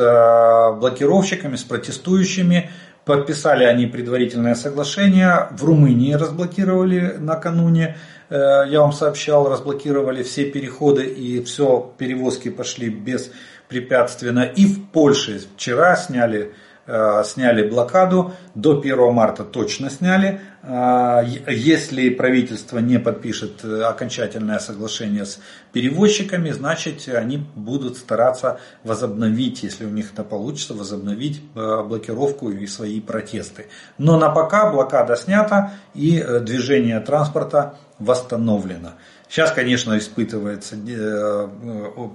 [0.79, 2.69] блокировщиками, с протестующими.
[3.03, 5.47] Подписали они предварительное соглашение.
[5.51, 7.97] В Румынии разблокировали накануне
[8.29, 14.43] я вам сообщал, разблокировали все переходы и все перевозки пошли беспрепятственно.
[14.43, 16.53] И в Польше вчера сняли
[16.87, 20.39] Э, сняли блокаду, до 1 марта точно сняли.
[20.61, 25.39] Э, если правительство не подпишет э, окончательное соглашение с
[25.73, 33.01] перевозчиками, значит они будут стараться возобновить, если у них это получится, возобновить блокировку и свои
[33.01, 33.65] протесты.
[33.97, 38.93] Но на пока блокада снята и движение транспорта восстановлено.
[39.27, 41.47] Сейчас, конечно, испытывается, э,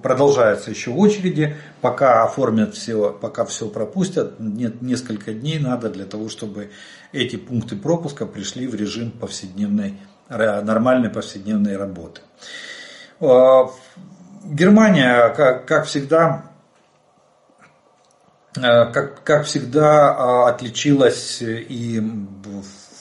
[0.03, 6.29] продолжаются еще очереди, пока оформят все, пока все пропустят, нет, несколько дней надо для того,
[6.29, 6.71] чтобы
[7.13, 12.21] эти пункты пропуска пришли в режим повседневной, нормальной повседневной работы.
[13.21, 13.65] Э,
[14.45, 16.45] Германия, как, как всегда,
[18.57, 18.61] э,
[18.93, 22.01] как, как всегда отличилась и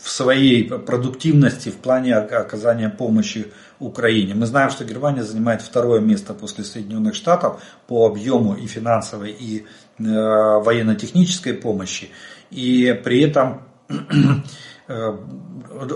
[0.10, 3.46] в своей продуктивности в плане оказания помощи
[3.78, 4.34] Украине.
[4.34, 9.60] Мы знаем, что Германия занимает второе место после Соединенных Штатов по объему и финансовой, и
[9.60, 12.10] э, военно-технической помощи.
[12.50, 13.62] И при этом
[14.88, 15.18] э,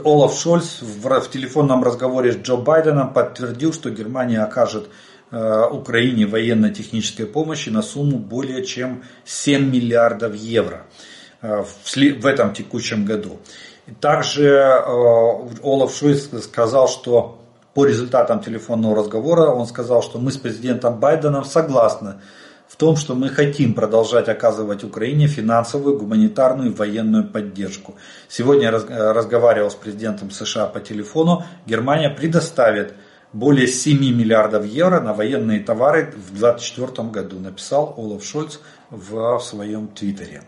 [0.05, 4.89] Олаф Шольц в, в телефонном разговоре с Джо Байденом подтвердил, что Германия окажет
[5.31, 10.85] э, Украине военно-технической помощи на сумму более чем 7 миллиардов евро
[11.41, 13.39] э, в, в этом текущем году.
[13.99, 14.81] Также э,
[15.61, 17.39] Олаф Шольц сказал, что
[17.73, 22.15] по результатам телефонного разговора он сказал, что мы с президентом Байденом согласны
[22.67, 27.95] в том, что мы хотим продолжать оказывать Украине финансовую, гуманитарную и военную поддержку.
[28.29, 31.43] Сегодня я разговаривал с президентом США по телефону.
[31.65, 32.93] Германия предоставит
[33.33, 38.59] более 7 миллиардов евро на военные товары в 2024 году, написал Олаф Шольц
[38.89, 40.43] в своем твиттере.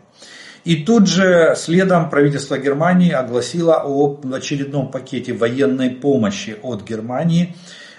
[0.66, 7.55] И тут же следом правительство Германии огласило о очередном пакете военной помощи от Германии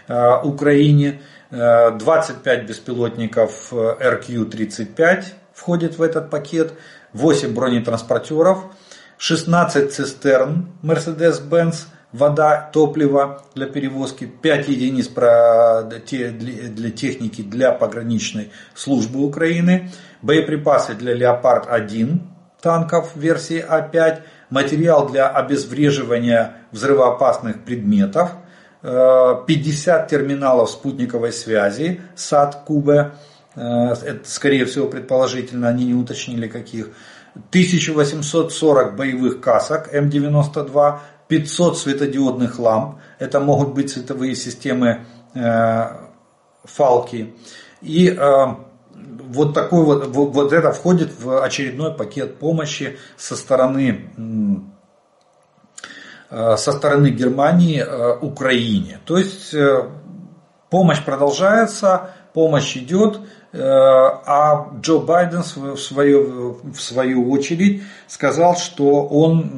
[0.09, 1.23] э, Украине.
[1.51, 5.23] 25 э, беспилотников RQ-35 э,
[5.55, 6.73] входит в этот пакет,
[7.13, 8.65] 8 бронетранспортеров,
[9.17, 19.93] 16 цистерн Mercedes-Benz, вода, топливо для перевозки, 5 единиц для техники для пограничной службы Украины,
[20.21, 28.33] боеприпасы для Леопард-1 танков версии А5, материал для обезвреживания взрывоопасных предметов,
[28.83, 33.13] 50 э, терминалов спутниковой связи САТ-КУБе,
[33.57, 33.95] э,
[34.25, 36.91] скорее всего предположительно, они не уточнили каких,
[37.51, 40.99] 1840 боевых касок М92,
[41.29, 45.05] 500 светодиодных ламп, это могут быть световые системы
[45.35, 45.85] э,
[46.65, 47.35] Фалки,
[47.83, 48.17] и
[49.37, 54.11] вот такой вот, вот это входит в очередной пакет помощи со стороны
[56.31, 59.01] э, со стороны Германии э, Украине.
[59.05, 59.89] То есть э,
[60.71, 63.21] помощь продолжается, помощь идет,
[63.53, 69.53] а Джо Байден в свою, в свою очередь сказал, что он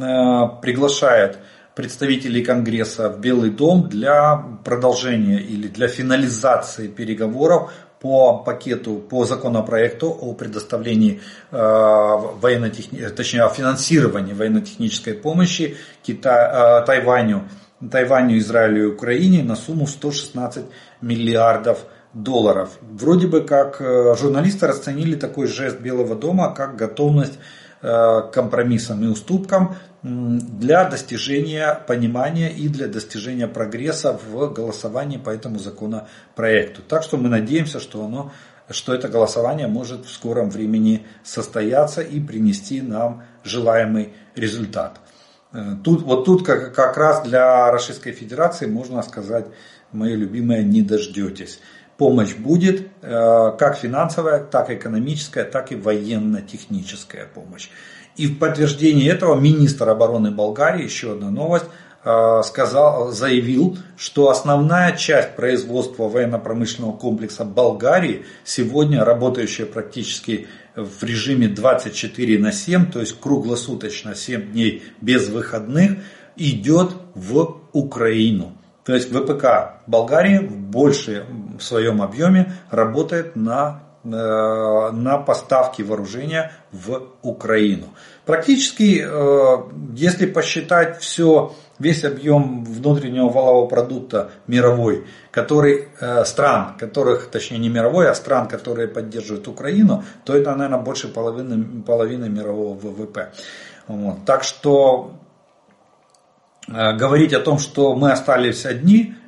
[0.63, 1.39] приглашает
[1.75, 10.11] представителей Конгресса в Белый дом для продолжения или для финализации переговоров по пакету, по законопроекту
[10.11, 11.21] о предоставлении
[11.51, 16.83] э, военно точнее о финансировании военно-технической помощи Кита...
[16.83, 17.49] э, Тайваню,
[17.91, 20.65] Тайваню, Израилю и Украине на сумму 116
[21.01, 21.81] миллиардов
[22.15, 22.71] долларов.
[22.81, 27.39] Вроде бы как э, журналисты расценили такой жест Белого дома как готовность
[27.81, 35.59] Э, компромиссам и уступкам для достижения понимания и для достижения прогресса в голосовании по этому
[35.59, 36.83] законопроекту.
[36.83, 38.33] Так что мы надеемся, что, оно,
[38.71, 45.01] что это голосование может в скором времени состояться и принести нам желаемый результат.
[45.53, 49.47] Э, тут, вот тут как, как раз для Российской Федерации можно сказать,
[49.91, 51.61] мое любимое, не дождетесь
[51.99, 57.69] помощь будет, э, как финансовая, так и экономическая, так и военно-техническая помощь.
[58.19, 61.67] И в подтверждение этого министр обороны Болгарии, еще одна новость,
[62.05, 71.47] э, сказал, заявил, что основная часть производства военно-промышленного комплекса Болгарии, сегодня работающая практически в режиме
[71.47, 75.99] 24 на 7, то есть круглосуточно 7 дней без выходных,
[76.37, 78.53] идет в Украину.
[78.85, 87.87] То есть ВПК Болгарии в большем своем объеме работает на, на поставки вооружения в Украину.
[88.25, 89.57] Практически, э,
[89.95, 97.69] если посчитать все, весь объем внутреннего валового продукта мировой, который, э, стран, которых, точнее не
[97.69, 103.33] мировой, а стран, которые поддерживают Украину, то это, наверное, больше половины, половины мирового ВВП.
[103.89, 104.25] Вот.
[104.25, 105.19] Так что
[106.69, 109.15] Э, говорить о том, что мы остались одни,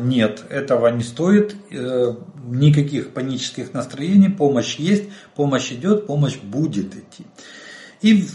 [0.00, 1.56] нет, этого не стоит.
[1.70, 2.14] Э,
[2.44, 7.26] никаких панических настроений, помощь есть, помощь идет, помощь будет идти.
[8.02, 8.26] И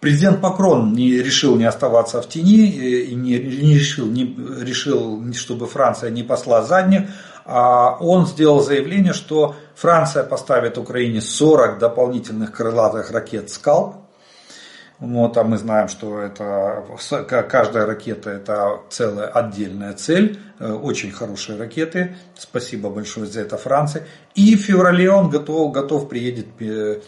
[0.00, 4.24] президент Макрон не решил не оставаться в тени и не, не, решил, не
[4.60, 7.10] решил, чтобы Франция не посла задних,
[7.44, 13.96] а он сделал заявление, что Франция поставит Украине 40 дополнительных крылатых ракет «Скалп»,
[15.00, 16.84] Вот, а мы знаем, что это
[17.48, 20.38] каждая ракета это целая отдельная цель.
[20.58, 22.16] Э, очень хорошие ракеты.
[22.36, 24.04] Спасибо большое за это Франции.
[24.34, 27.00] И в феврале он готов, готов приедет, э,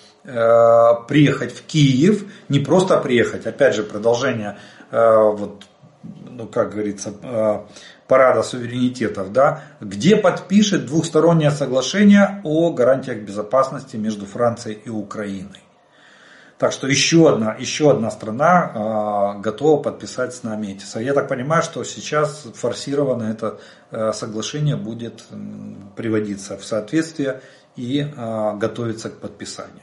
[1.06, 2.24] приехать в Киев.
[2.48, 4.56] Не просто приехать, опять же продолжение
[4.90, 5.64] вот,
[6.02, 7.14] ну, как говорится,
[8.06, 15.62] парада суверенитетов, да, где подпишет двухстороннее соглашение о гарантиях безопасности между Францией и Украиной.
[16.62, 21.02] Так что еще одна, еще одна страна э, готова подписать с нами эти.
[21.02, 23.58] Я так понимаю, что сейчас форсированно это
[23.90, 25.34] э, соглашение будет э,
[25.96, 27.40] приводиться в соответствие
[27.74, 29.82] и э, готовиться к подписанию.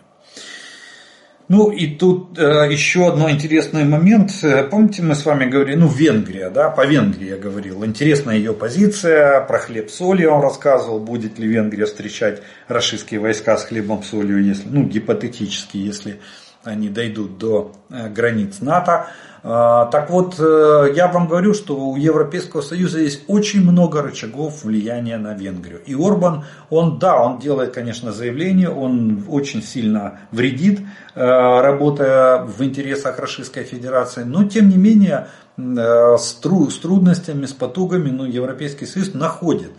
[1.50, 4.32] Ну и тут э, еще одно интересный момент.
[4.72, 7.84] Помните, мы с вами говорили, ну Венгрия, да, по Венгрии я говорил.
[7.84, 13.58] Интересная ее позиция, про хлеб соль я вам рассказывал, будет ли Венгрия встречать российские войска
[13.58, 16.22] с хлебом солью, если, ну гипотетически, если
[16.64, 19.08] они дойдут до э, границ НАТО.
[19.42, 24.64] А, так вот, э, я вам говорю, что у Европейского Союза есть очень много рычагов
[24.64, 25.82] влияния на Венгрию.
[25.86, 30.82] И Орбан, он, да, он делает, конечно, заявление, он очень сильно вредит,
[31.16, 38.24] э, работая в интересах Российской Федерации, но тем не менее с трудностями, с потугами, ну,
[38.24, 39.72] Европейский Союз находит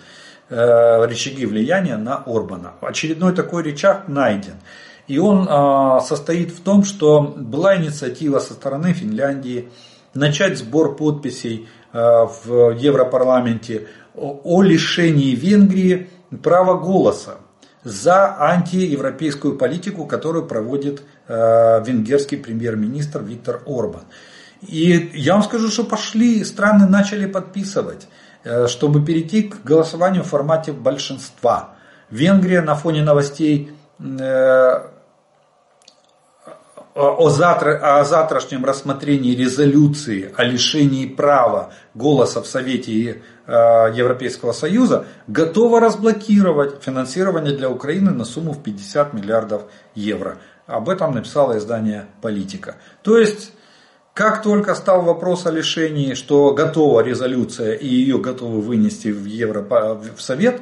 [0.51, 2.73] рычаги влияния на Орбана.
[2.83, 4.57] Очередной такой рычаг найден.
[5.11, 9.69] И он а, состоит в том, что была инициатива со стороны Финляндии
[10.15, 16.09] начать сбор подписей а, в Европарламенте о лишении Венгрии
[16.45, 17.39] права голоса
[17.83, 24.05] за антиевропейскую политику, которую проводит а, венгерский премьер-министр Виктор Орбан.
[24.63, 28.07] И я вам скажу, что пошли, страны начали подписывать,
[28.69, 31.71] чтобы перейти к голосованию в формате большинства.
[32.11, 33.73] Венгрия на фоне новостей
[36.95, 43.53] о, завтра, о завтрашнем рассмотрении резолюции о лишении права голоса в Совете э,
[43.95, 49.63] Европейского Союза готова разблокировать финансирование для Украины на сумму в 50 миллиардов
[49.95, 50.39] евро.
[50.67, 52.77] Об этом написало издание «Политика».
[53.03, 53.53] То есть,
[54.13, 59.63] как только стал вопрос о лишении, что готова резолюция и ее готовы вынести в, Евро,
[59.63, 60.61] в Совет,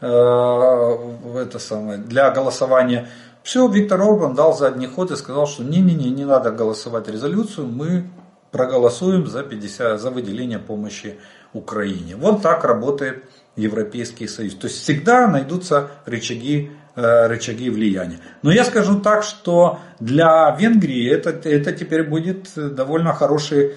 [0.00, 3.08] э, это самое, для голосования,
[3.42, 8.08] все, Виктор Орбан дал задний ход и сказал, что не-не-не, не надо голосовать резолюцию, мы
[8.52, 11.18] проголосуем за, 50, за выделение помощи
[11.52, 12.16] Украине.
[12.16, 13.24] Вот так работает
[13.56, 14.54] Европейский Союз.
[14.54, 18.20] То есть всегда найдутся рычаги, э, рычаги влияния.
[18.42, 23.76] Но я скажу так, что для Венгрии это, это теперь будет довольно хороший,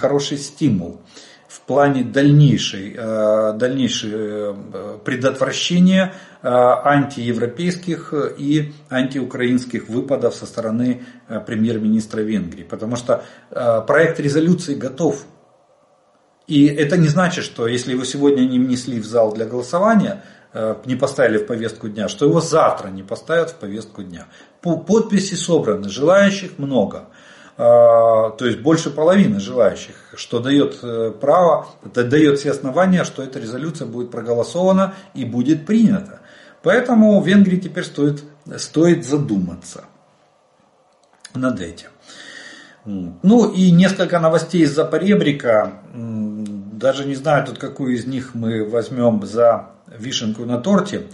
[0.00, 1.00] хороший стимул
[1.48, 11.04] в плане дальнейшей, э, дальнейшей э, предотвращения э, антиевропейских и антиукраинских выпадов со стороны
[11.46, 12.64] премьер-министра Венгрии.
[12.64, 15.24] Потому что проект резолюции готов.
[16.46, 20.22] И это не значит, что если его сегодня не внесли в зал для голосования,
[20.86, 24.26] не поставили в повестку дня, что его завтра не поставят в повестку дня.
[24.62, 27.08] Подписи собраны, желающих много.
[27.60, 33.20] А, то есть больше половины желающих, что дает э, право, это дает все основания, что
[33.20, 36.20] эта резолюция будет проголосована и будет принята.
[36.62, 38.22] Поэтому Венгрии теперь стоит,
[38.58, 39.86] стоит задуматься
[41.34, 41.88] над этим.
[42.84, 45.72] Ну и несколько новостей из Запоребрика.
[45.92, 51.08] Даже не знаю, тут какую из них мы возьмем за вишенку на торте.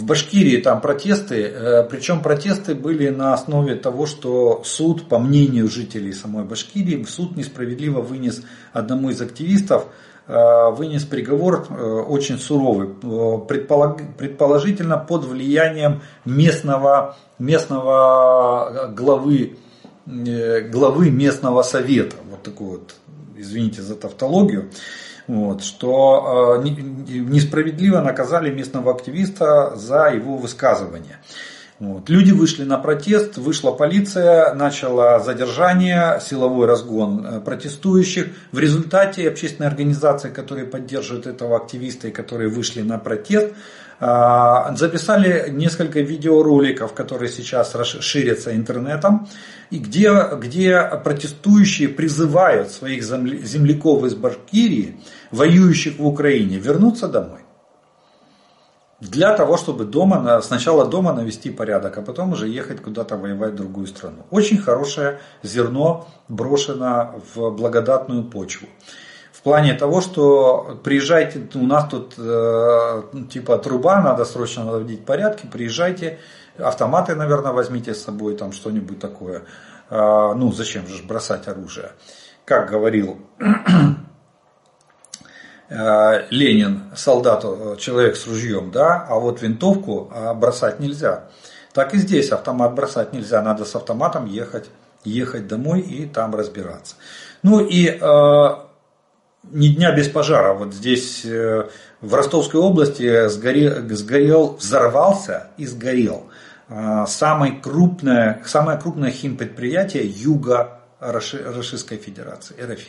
[0.00, 5.68] В Башкирии там протесты, э, причем протесты были на основе того, что суд, по мнению
[5.68, 8.40] жителей самой Башкирии, суд несправедливо вынес
[8.72, 9.88] одному из активистов,
[10.26, 19.58] э, вынес приговор э, очень суровый, предположительно под влиянием местного, местного главы,
[20.06, 22.94] главы местного совета, вот такой вот,
[23.40, 24.70] извините за тавтологию
[25.30, 31.18] вот, что э, несправедливо наказали местного активиста за его высказывание.
[31.78, 32.10] Вот.
[32.10, 38.26] Люди вышли на протест, вышла полиция, начала задержание, силовой разгон э, протестующих.
[38.52, 43.54] В результате общественные организации, которые поддерживают этого активиста и которые вышли на протест,
[44.00, 49.28] записали несколько видеороликов, которые сейчас ширятся интернетом,
[49.70, 57.40] и где, где протестующие призывают своих земляков из Башкирии, воюющих в Украине, вернуться домой.
[59.00, 63.56] Для того, чтобы дома, сначала дома навести порядок, а потом уже ехать куда-то воевать в
[63.56, 64.26] другую страну.
[64.30, 68.66] Очень хорошее зерно брошено в благодатную почву.
[69.40, 75.46] В плане того, что приезжайте, у нас тут э, типа труба, надо срочно наводить порядки,
[75.50, 76.18] приезжайте,
[76.58, 79.44] автоматы, наверное, возьмите с собой, там что-нибудь такое.
[79.88, 81.92] ну зачем же бросать оружие.
[82.44, 83.16] Как говорил
[85.70, 91.30] Ленин солдату, человек с ружьем, да, а вот винтовку бросать нельзя.
[91.72, 94.68] Так и здесь автомат бросать нельзя, надо с автоматом ехать,
[95.02, 96.96] ехать домой и там разбираться.
[97.42, 98.69] Ну и э,
[99.44, 100.54] ни дня без пожара.
[100.54, 101.68] Вот здесь э,
[102.00, 106.28] в Ростовской области сгорел, сгорел взорвался и сгорел
[106.68, 112.80] э, самое крупное, самое крупное химпредприятие юга Российской Федерации, РФ.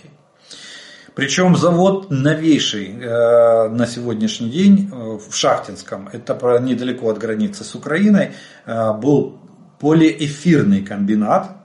[1.14, 7.76] Причем завод новейший э, на сегодняшний день э, в Шахтинском, это недалеко от границы с
[7.76, 8.32] Украиной,
[8.66, 9.40] э, был
[9.80, 11.58] полиэфирный комбинат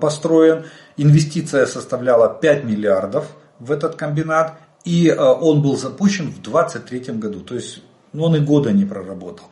[0.00, 0.64] построен.
[0.96, 3.26] Инвестиция составляла 5 миллиардов
[3.58, 4.54] в этот комбинат.
[4.84, 7.40] И он был запущен в 2023 году.
[7.40, 7.82] То есть
[8.12, 9.46] ну, он и года не проработал.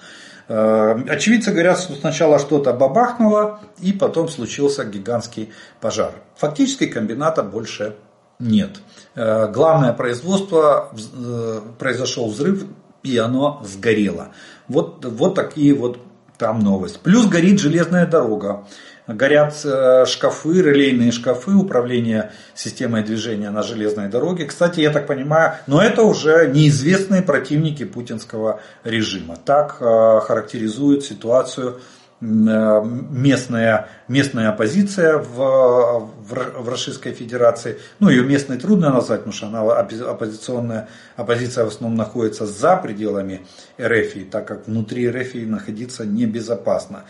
[0.46, 5.50] Очевидцы говорят, что сначала что-то бабахнуло, и потом случился гигантский
[5.80, 6.12] пожар.
[6.36, 7.96] Фактически комбината больше
[8.38, 8.80] нет.
[9.14, 12.66] Э, главное производство, э, произошел взрыв,
[13.02, 14.28] и оно сгорело.
[14.68, 15.98] Вот, вот такие вот
[16.38, 16.98] там новости.
[17.02, 18.66] Плюс горит железная дорога.
[19.06, 24.46] Горят э, шкафы, релейные шкафы управления системой движения на железной дороге.
[24.46, 29.36] Кстати, я так понимаю, но это уже неизвестные противники путинского режима.
[29.36, 31.80] Так характеризуют ситуацию
[32.24, 37.78] Э, местная, местная оппозиция в, в, в Российской Федерации.
[37.98, 43.44] Ну, ее местной трудно назвать, потому что она оппозиционная, оппозиция в основном находится за пределами
[43.80, 47.04] РФ, так как внутри РФ находиться небезопасно.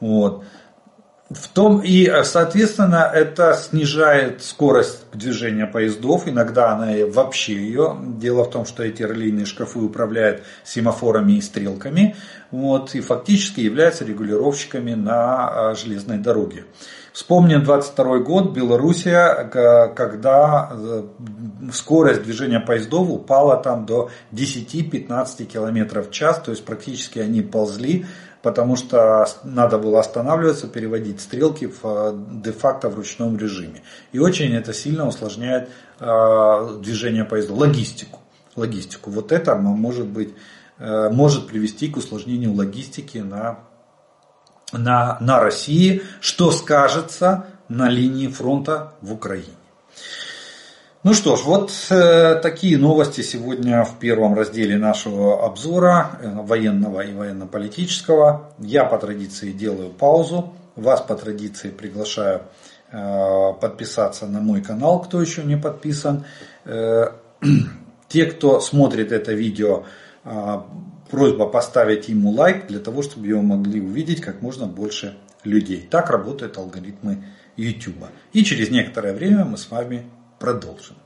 [0.00, 0.44] Вот.
[1.30, 7.98] В том и, соответственно, это снижает скорость движения поездов, иногда она вообще ее.
[8.02, 12.16] Дело в том, что эти релейные шкафы управляют семафорами и стрелками,
[12.50, 16.64] вот, и фактически являются регулировщиками на а, железной дороге.
[17.12, 19.50] Вспомним 22 год, Белоруссия,
[19.94, 21.02] когда э,
[21.72, 28.06] скорость движения поездов упала там до 10-15 км в час, то есть практически они ползли
[28.42, 32.12] потому что надо было останавливаться, переводить стрелки в, э,
[32.42, 33.82] де-факто в ручном режиме.
[34.12, 35.68] И очень это сильно усложняет
[36.00, 38.20] э, движение поезда, логистику.
[38.56, 39.10] логистику.
[39.10, 40.34] Вот это может, быть,
[40.78, 43.60] э, может привести к усложнению логистики на,
[44.72, 49.57] на, на России, что скажется на линии фронта в Украине.
[51.04, 57.02] Ну что ж, вот э, такие новости сегодня в первом разделе нашего обзора э, военного
[57.02, 58.50] и военно-политического.
[58.58, 62.42] Я по традиции делаю паузу, вас по традиции приглашаю
[62.90, 66.24] э, подписаться на мой канал, кто еще не подписан.
[66.64, 67.12] Э,
[68.08, 69.84] те, кто смотрит это видео,
[70.24, 70.60] э,
[71.12, 75.86] просьба поставить ему лайк для того, чтобы его могли увидеть как можно больше людей.
[75.88, 77.24] Так работают алгоритмы
[77.56, 78.06] YouTube.
[78.32, 80.04] И через некоторое время мы с вами
[80.38, 80.96] продолжим.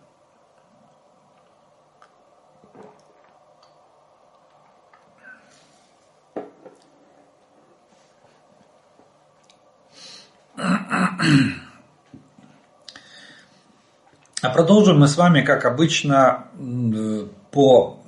[14.42, 16.48] А продолжим мы с вами, как обычно,
[17.52, 18.00] по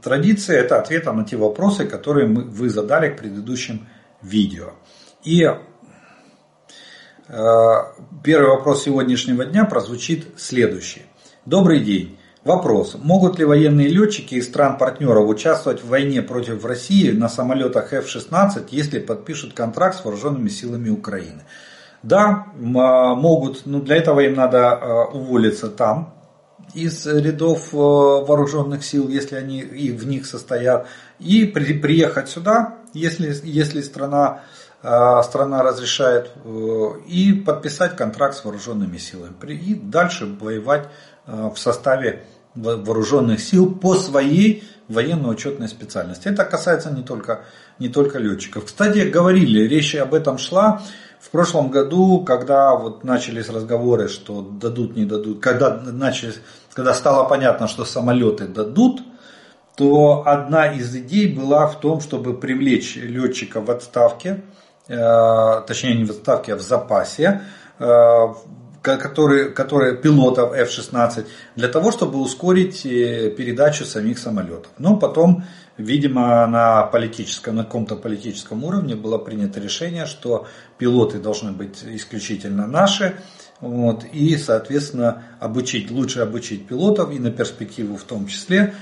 [0.00, 3.88] традиции, это ответом на те вопросы, которые мы, вы задали к предыдущим
[4.22, 4.74] видео.
[5.24, 5.71] И Э,
[7.32, 11.02] первый вопрос сегодняшнего дня прозвучит следующий.
[11.46, 12.18] Добрый день.
[12.44, 12.96] Вопрос.
[13.00, 18.98] Могут ли военные летчики из стран-партнеров участвовать в войне против России на самолетах F-16, если
[18.98, 21.42] подпишут контракт с вооруженными силами Украины?
[22.02, 26.12] Да, а, могут, но для этого им надо э, уволиться там,
[26.74, 30.88] из рядов э, вооруженных сил, если они и в них состоят,
[31.20, 34.42] и приехать сюда, если, если страна а,
[34.82, 39.34] страна разрешает э, и подписать контракт с вооруженными силами.
[39.52, 40.88] И дальше воевать
[41.26, 42.24] э, в составе
[42.54, 46.28] вооруженных сил по своей военно-учетной специальности.
[46.28, 47.44] Это касается не только,
[47.78, 48.66] не только летчиков.
[48.66, 50.82] Кстати, говорили, речь об этом шла
[51.20, 56.40] в прошлом году, когда вот начались разговоры, что дадут, не дадут, когда, начались,
[56.74, 59.00] когда стало понятно, что самолеты дадут,
[59.76, 64.42] то одна из идей была в том, чтобы привлечь летчика в отставке,
[64.86, 67.42] точнее не в отставке, а в запасе,
[67.78, 68.26] э,
[68.82, 74.72] которые, которые пилотов F-16, для того, чтобы ускорить э, передачу самих самолетов.
[74.78, 75.44] Но потом,
[75.78, 80.46] видимо, на политическом, на каком-то политическом уровне было принято решение, что
[80.78, 83.14] пилоты должны быть исключительно наши,
[83.60, 88.74] вот, и, соответственно, обучить, лучше обучить пилотов и на перспективу в том числе,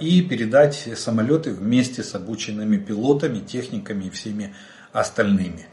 [0.00, 4.54] и передать самолеты вместе с обученными пилотами, техниками и всеми
[4.94, 5.66] остальными.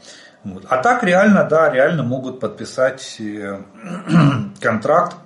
[0.44, 0.66] Вот.
[0.68, 3.62] А так реально, да, реально могут подписать э,
[4.60, 5.16] контракт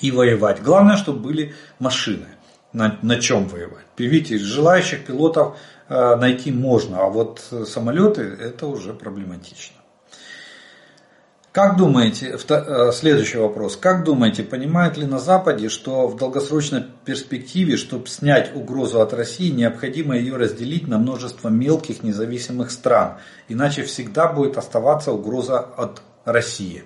[0.00, 0.62] и воевать.
[0.62, 2.28] Главное, чтобы были машины,
[2.72, 3.84] на, на чем воевать.
[3.98, 5.58] Видите, желающих пилотов
[5.88, 9.77] э, найти можно, а вот самолеты это уже проблематично.
[11.58, 17.76] Как думаете, э, следующий вопрос, как думаете, понимают ли на Западе, что в долгосрочной перспективе,
[17.76, 23.14] чтобы снять угрозу от России, необходимо ее разделить на множество мелких независимых стран,
[23.48, 26.84] иначе всегда будет оставаться угроза от России?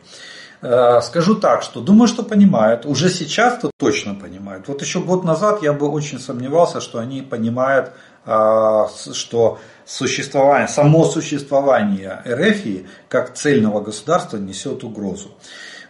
[0.63, 2.87] Э, скажу так, что думаю, что понимают.
[2.87, 4.69] Уже сейчас-то точно понимают.
[4.69, 7.93] Вот еще год назад я бы очень сомневался, что они понимают,
[8.25, 15.31] э, что существование, само существование РФ как цельного государства несет угрозу.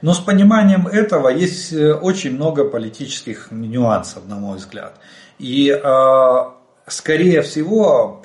[0.02, 4.94] Но с пониманием этого есть э, очень много политических нюансов, на мой взгляд.
[5.38, 6.44] И э,
[6.88, 8.20] скорее всего,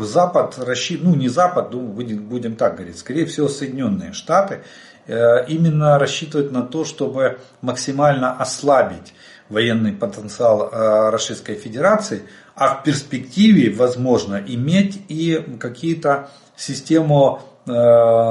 [0.00, 4.62] Запад, ну не Запад, будем, будем так говорить, скорее всего Соединенные Штаты
[5.06, 9.14] э, именно рассчитывают на то, чтобы максимально ослабить
[9.50, 10.70] военный потенциал
[11.10, 12.22] Российской Федерации,
[12.54, 17.70] а в перспективе возможно иметь и какие-то систему, э,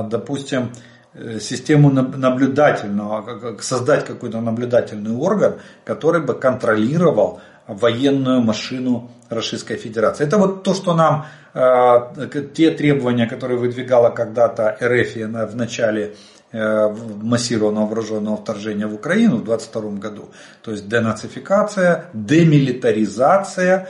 [0.10, 0.72] допустим,
[1.14, 10.26] э, систему наблюдательного, создать какой-то наблюдательный орган, который бы контролировал военную машину Российской Федерации.
[10.28, 15.16] Это вот то, что нам, э, те требования, которые выдвигала когда-то РФ
[15.52, 16.16] в начале
[16.52, 20.30] массированного вооруженного вторжения в Украину в 2022 году.
[20.62, 23.90] То есть денацификация, демилитаризация,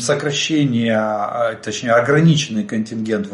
[0.00, 3.28] сокращение, а, точнее ограниченный контингент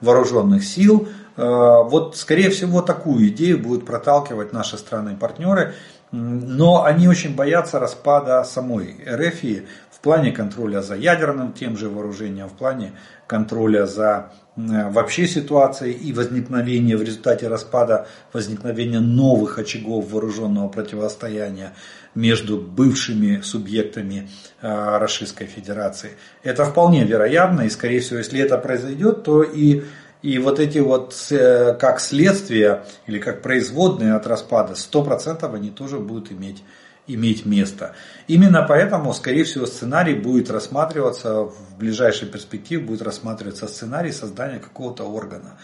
[0.00, 1.08] вооруженных сил.
[1.36, 5.74] Э, вот, скорее всего, такую идею будут проталкивать наши страны партнеры,
[6.12, 9.42] но они очень боятся распада самой РФ
[9.90, 12.92] в плане контроля за ядерным тем же вооружением, в плане
[13.26, 21.74] контроля за вообще ситуацией и возникновения в результате распада возникновения новых очагов вооруженного противостояния
[22.14, 24.28] между бывшими субъектами
[24.60, 26.10] э, Российской Федерации.
[26.42, 29.84] Это вполне вероятно, и скорее всего, если это произойдет, то и,
[30.22, 35.98] и вот эти вот э, как следствие или как производные от распада, 100% они тоже
[35.98, 36.64] будут иметь
[37.08, 37.94] иметь место.
[38.28, 45.04] Именно поэтому, скорее всего, сценарий будет рассматриваться в ближайшей перспективе, будет рассматриваться сценарий создания какого-то
[45.04, 45.58] органа.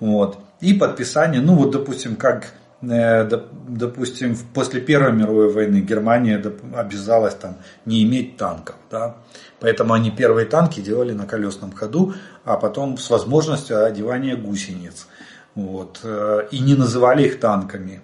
[0.00, 0.38] Вот.
[0.60, 3.24] И подписание, ну вот допустим, как Э,
[3.68, 6.36] допустим, после Первой мировой войны Германия
[6.74, 8.76] обязалась там не иметь танков.
[8.90, 9.16] Да?
[9.60, 15.06] Поэтому они первые танки делали на колесном ходу, а потом с возможностью одевания гусениц.
[15.54, 16.00] Вот.
[16.02, 18.02] Э, и не называли их танками.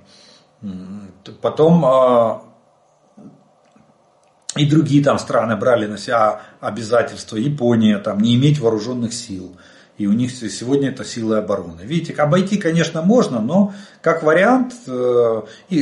[1.40, 2.44] Потом а,
[4.56, 7.36] и другие там страны брали на себя обязательства.
[7.36, 9.56] Япония там не иметь вооруженных сил
[9.98, 11.82] и у них сегодня это силы обороны.
[11.82, 15.80] Видите, обойти, конечно, можно, но как вариант, э, и,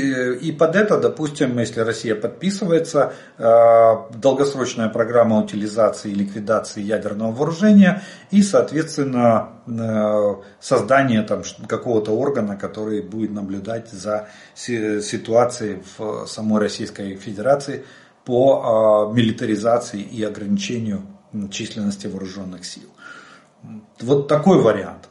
[0.48, 8.02] и под это, допустим, если Россия подписывается, э, долгосрочная программа утилизации и ликвидации ядерного вооружения
[8.30, 17.14] и, соответственно, э, создание там какого-то органа, который будет наблюдать за ситуацией в самой Российской
[17.14, 17.84] Федерации
[18.30, 21.02] по милитаризации и ограничению
[21.50, 22.88] численности вооруженных сил.
[24.00, 25.08] Вот такой вариант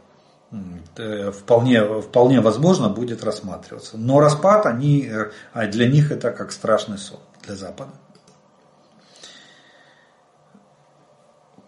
[0.95, 3.97] э, вполне, вполне возможно будет рассматриваться.
[3.97, 7.91] Но распад, они, э, а для них это как страшный сон для Запада.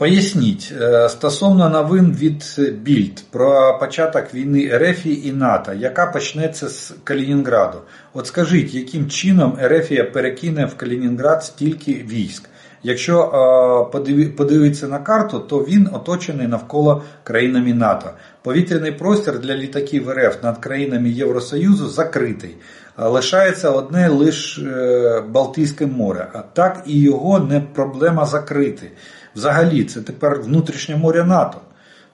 [0.02, 2.44] Поясніть, э, стосовно новин від
[2.82, 7.78] Більд про початок війни РФ і НАТО, яка почнеться з Калінінграду.
[8.14, 12.50] От скажіть, яким чином РФ перекине в Калінінград стільки військ?
[12.84, 13.90] Якщо
[14.38, 18.10] подивитися на карту, то він оточений навколо країнами НАТО.
[18.44, 22.56] Повітряний простір для літаків РФ над країнами Євросоюзу закритий.
[22.98, 28.92] Лишається одне лише е, Балтійське море, а так і його не проблема закрити.
[29.35, 31.61] Взагалі, це тепер внутрішнє море НАТО.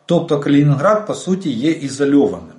[0.07, 2.55] Тобто Калінінград, по суті, є ізольованим.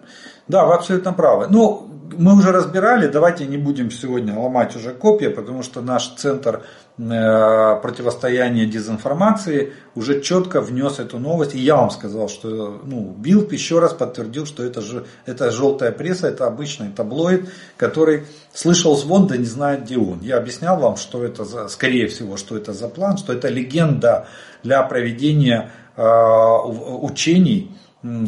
[0.47, 1.47] Да, вы абсолютно правы.
[1.49, 6.63] Ну, мы уже разбирали, давайте не будем сегодня ломать уже копья, потому что наш центр
[6.97, 11.55] э, противостояния дезинформации уже четко внес эту новость.
[11.55, 15.91] И я вам сказал, что ну, Билд еще раз подтвердил, что это, же, это желтая
[15.91, 20.19] пресса, это обычный таблоид, который слышал звон, да не знает, где он.
[20.21, 24.27] Я объяснял вам, что это, за, скорее всего, что это за план, что это легенда
[24.62, 27.72] для проведения э, учений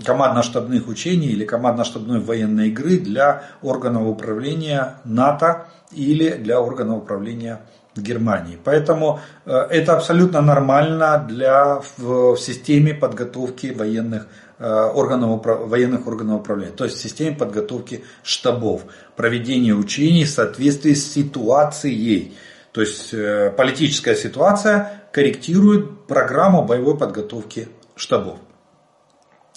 [0.04, 7.60] командно-штабных учений или командно-штабной военной игры для органов управления НАТО или для органов управления
[7.96, 8.58] Германии.
[8.62, 14.28] Поэтому э, это абсолютно нормально для, в системе подготовки военных
[14.58, 18.82] э, органов, военных органов управления, то есть в системе подготовки штабов,
[19.16, 22.36] проведения учений в соответствии с ситуацией.
[22.72, 28.38] То есть э, политическая ситуация корректирует программу боевой подготовки штабов.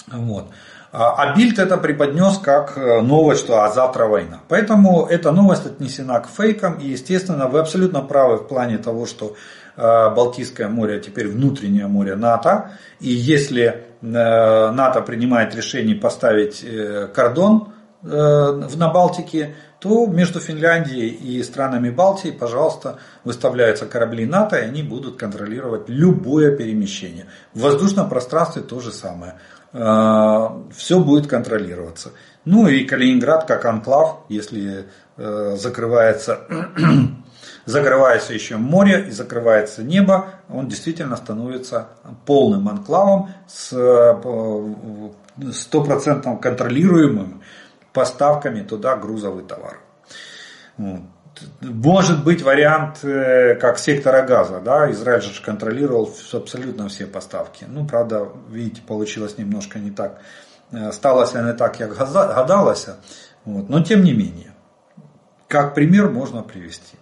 [0.08, 0.48] Вот.
[0.92, 4.42] А, а Бильд это преподнес как э, новость, что а завтра война.
[4.48, 6.80] Поэтому эта новость отнесена к фейкам.
[6.80, 9.36] И, естественно, вы абсолютно правы в плане того, что
[9.78, 12.72] э, Балтийское море теперь внутреннее море НАТО.
[13.00, 16.66] И если НАТО принимает решение поставить
[17.14, 17.70] кордон
[18.02, 25.18] на Балтике, то между Финляндией и странами Балтии, пожалуйста, выставляются корабли НАТО, и они будут
[25.18, 27.26] контролировать любое перемещение.
[27.54, 29.36] В воздушном пространстве то же самое.
[29.74, 32.12] Э, все будет контролироваться.
[32.46, 34.86] Ну и Калининград как анклав, если
[35.18, 36.48] э, закрывается,
[37.66, 41.90] закрывается еще море и закрывается небо, он действительно становится
[42.26, 47.42] полным анклавом с э, стопроцентно контролируемым
[47.94, 49.82] поставками туда грузов и товаров.
[51.62, 57.66] Может быть вариант э, как сектора газа, да, Израиль же контролировал абсолютно все поставки.
[57.68, 60.22] Ну, правда, видите, получилось немножко не так,
[60.72, 62.88] э, сталося не так, как гадалось,
[63.46, 64.54] вот, но тем не менее,
[65.48, 66.98] как пример можно привести.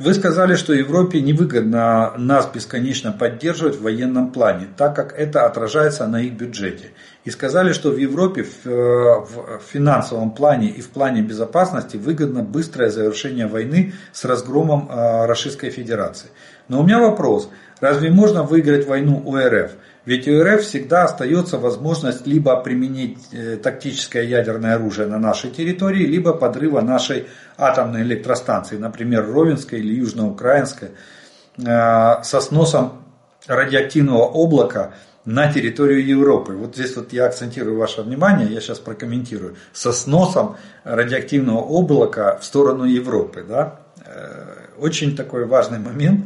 [0.00, 6.06] Вы сказали, что Европе невыгодно нас бесконечно поддерживать в военном плане, так как это отражается
[6.06, 6.92] на их бюджете.
[7.26, 12.88] И сказали, что в Европе в, в финансовом плане и в плане безопасности выгодно быстрое
[12.88, 16.30] завершение войны с разгромом э, Российской Федерации.
[16.68, 19.72] Но у меня вопрос, разве можно выиграть войну у РФ?
[20.06, 26.06] Ведь у РФ всегда остается возможность либо применить э, тактическое ядерное оружие на нашей территории,
[26.06, 27.26] либо подрыва нашей
[27.58, 30.90] атомной электростанции, например, Ровенской или Южноукраинской,
[31.58, 33.02] э, со сносом
[33.46, 34.94] радиоактивного облака
[35.26, 36.54] на территорию Европы.
[36.54, 39.56] Вот здесь вот я акцентирую ваше внимание, я сейчас прокомментирую.
[39.72, 43.44] Со сносом радиоактивного облака в сторону Европы.
[43.46, 43.80] Да?
[44.06, 44.44] Э,
[44.78, 46.24] очень такой важный момент.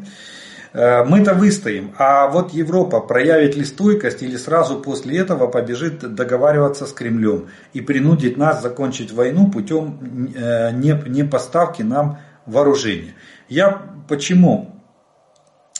[0.74, 6.86] Э, мы-то выстоим, а вот Европа проявит ли стойкость или сразу после этого побежит договариваться
[6.86, 13.14] с Кремлем и принудит нас закончить войну путем э, не поставки нам вооружения.
[13.48, 14.82] Я почему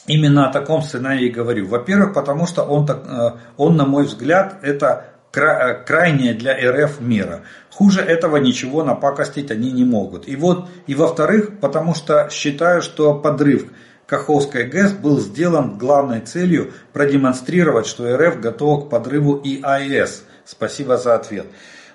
[0.06, 1.66] именно о таком сценарии говорю?
[1.66, 7.40] Во-первых, потому что он, э, он, на мой взгляд, это крайняя для РФ мера.
[7.72, 10.28] Хуже этого ничего напакостить они не могут.
[10.28, 13.66] И вот, и во-вторых, потому что считаю, что подрыв
[14.06, 20.24] Каховской ГЭС был сделан главной целью продемонстрировать, что РФ готов к подрыву и АЭС.
[20.44, 21.46] Спасибо за ответ.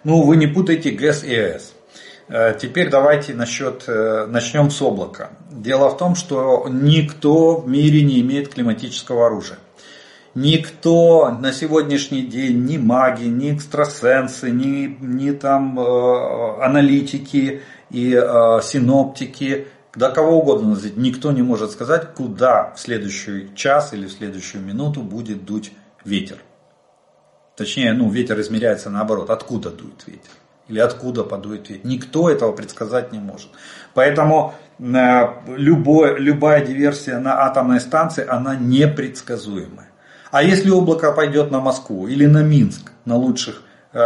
[0.04, 1.74] Ну, вы не путайте ГЭС и АЭС.
[2.28, 5.32] Э, теперь давайте насчет, э, начнем с облака.
[5.52, 9.60] Дело в том, что никто в мире не имеет климатического оружия.
[10.36, 18.60] Никто на сегодняшний день, ни маги, ни экстрасенсы, ни, ни там э, аналитики и э,
[18.64, 24.12] синоптики да кого угодно назвать, никто не может сказать, куда в следующий час или в
[24.12, 25.72] следующую минуту будет дуть
[26.06, 26.38] ветер.
[27.56, 30.32] Точнее, ну, ветер измеряется наоборот, откуда дует ветер.
[30.68, 31.86] Или откуда подует ветер.
[31.86, 33.50] Никто этого предсказать не может.
[33.94, 34.84] Поэтому э,
[35.48, 39.90] любой, любая диверсия на атомной станции, она непредсказуемая.
[40.32, 44.00] А если облако пойдет на Москву или на Минск, на лучших, э,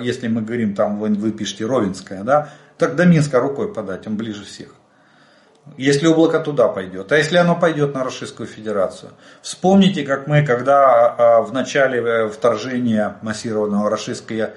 [0.00, 2.48] если мы говорим, там вы, вы пишете Ровенская, да,
[2.78, 4.74] так до Минска рукой подать, он ближе всех.
[5.78, 7.10] Если облако туда пойдет.
[7.10, 9.12] А если оно пойдет на Российскую Федерацию?
[9.40, 14.52] Вспомните, как мы, когда а, в начале э, вторжения массированного российские,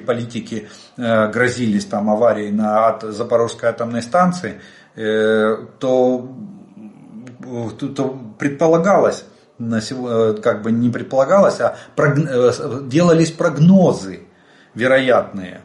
[0.00, 4.62] политики э, грозились там аварией на Запорожской атомной станции,
[4.96, 6.26] э, то,
[7.94, 9.24] то предполагалось,
[9.58, 11.76] как бы не предполагалось, а
[12.82, 14.20] делались прогнозы
[14.74, 15.60] вероятные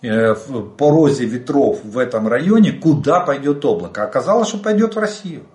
[0.00, 4.04] Э, по розе ветров в этом районе, куда пойдет облако.
[4.04, 5.46] Оказалось, что пойдет в Россию.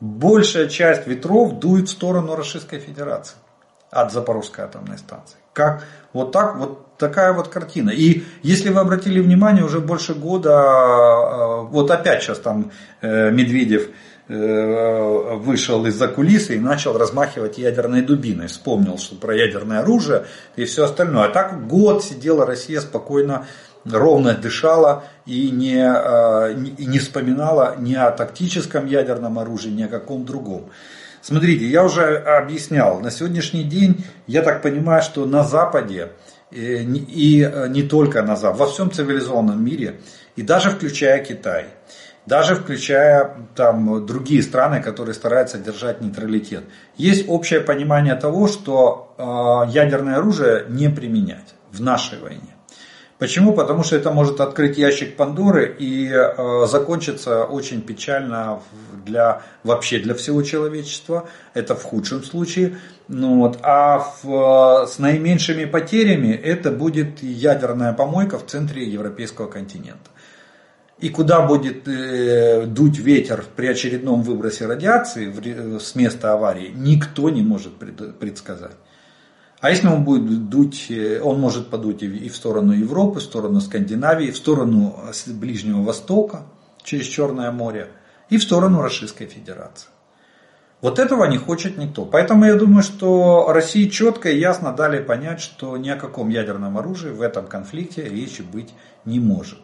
[0.00, 3.36] Большая часть ветров дует в сторону Российской Федерации
[3.90, 5.36] от Запорожской атомной станции.
[5.52, 7.90] Как вот так вот такая вот картина.
[7.90, 13.88] И если вы обратили внимание, уже больше года, э, вот опять сейчас там э, Медведев
[14.28, 18.48] вышел из-за кулисы и начал размахивать ядерной дубиной.
[18.48, 20.26] Вспомнил, что про ядерное оружие
[20.56, 21.24] и все остальное.
[21.24, 23.46] А так год сидела Россия спокойно,
[23.86, 29.88] ровно дышала и не, э, и не вспоминала ни о тактическом ядерном оружии, ни о
[29.88, 30.68] каком другом.
[31.22, 36.12] Смотрите, я уже объяснял, на сегодняшний день, я так понимаю, что на Западе
[36.50, 40.00] и, и не только на Запад, во всем цивилизованном мире,
[40.36, 41.66] и даже включая Китай–
[42.28, 46.64] даже включая там другие страны, которые стараются держать нейтралитет.
[46.96, 52.54] Есть общее понимание того, что э, ядерное оружие не применять в нашей войне.
[53.18, 53.52] Почему?
[53.52, 58.60] Потому что это может открыть ящик Пандоры и э, закончиться очень печально
[59.06, 61.28] для вообще для всего человечества.
[61.54, 62.76] Это в худшем случае.
[63.08, 63.58] Ну, вот.
[63.62, 70.10] А в, с наименьшими потерями это будет ядерная помойка в центре европейского континента.
[71.00, 77.30] И куда будет э, дуть ветер при очередном выбросе радиации в, с места аварии, никто
[77.30, 78.76] не может пред, предсказать.
[79.60, 83.60] А если он будет дуть, э, он может подуть и в сторону Европы, в сторону
[83.60, 86.42] Скандинавии, в сторону Ближнего Востока,
[86.82, 87.88] через Черное море,
[88.28, 89.88] и в сторону Российской Федерации.
[90.80, 92.04] Вот этого не хочет никто.
[92.04, 96.78] Поэтому я думаю, что России четко и ясно дали понять, что ни о каком ядерном
[96.78, 98.72] оружии в этом конфликте речи быть
[99.04, 99.58] не может.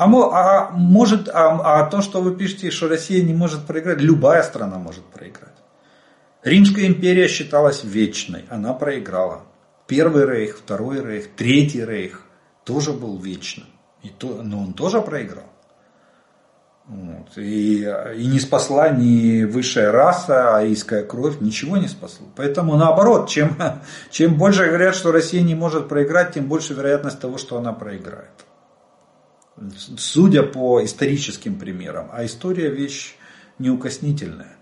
[0.00, 4.42] А, а может, а, а то, что вы пишете, что Россия не может проиграть, любая
[4.42, 5.52] страна может проиграть.
[6.42, 9.42] Римская империя считалась вечной, она проиграла.
[9.86, 12.22] Первый рейх, второй рейх, третий рейх
[12.64, 13.66] тоже был вечным,
[14.02, 15.52] и то, но он тоже проиграл.
[16.86, 17.36] Вот.
[17.36, 17.82] И,
[18.16, 22.26] и не спасла ни высшая раса, аийская кровь, ничего не спасло.
[22.36, 23.54] Поэтому наоборот, чем,
[24.10, 28.46] чем больше говорят, что Россия не может проиграть, тем больше вероятность того, что она проиграет
[29.98, 32.08] судя по историческим примерам.
[32.12, 33.16] А история вещь
[33.58, 34.56] неукоснительная.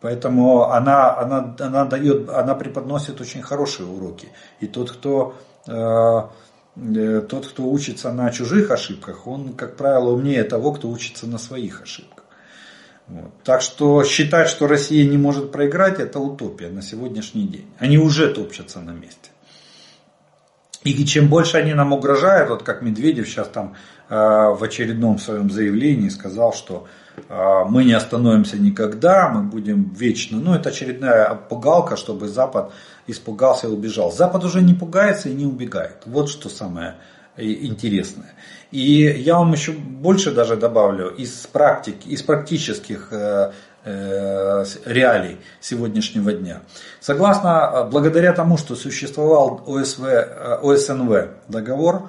[0.00, 4.28] Поэтому она, она, она, дает, она преподносит очень хорошие уроки.
[4.60, 5.34] И тот, кто,
[5.66, 6.22] э,
[6.76, 11.38] э, тот, кто учится на чужих ошибках, он, как правило, умнее того, кто учится на
[11.38, 12.24] своих ошибках.
[13.08, 13.30] Вот.
[13.44, 17.66] Так что считать, что Россия не может проиграть, это утопия на сегодняшний день.
[17.78, 19.30] Они уже топчатся на месте.
[20.84, 23.74] И чем больше они нам угрожают, вот как Медведев сейчас там
[24.08, 26.86] э, в очередном своем заявлении сказал, что
[27.28, 30.38] э, мы не остановимся никогда, мы будем вечно.
[30.38, 32.72] Ну, это очередная пугалка, чтобы Запад
[33.06, 34.12] испугался и убежал.
[34.12, 36.02] Запад уже не пугается и не убегает.
[36.06, 36.94] Вот что самое
[37.36, 38.34] интересное.
[38.70, 43.52] И я вам еще больше даже добавлю из практики, из практических Э,
[43.86, 46.62] реалий сегодняшнего дня.
[47.00, 52.08] Согласно, э, благодаря тому, что существовал ОСВ, э, ОСНВ договор,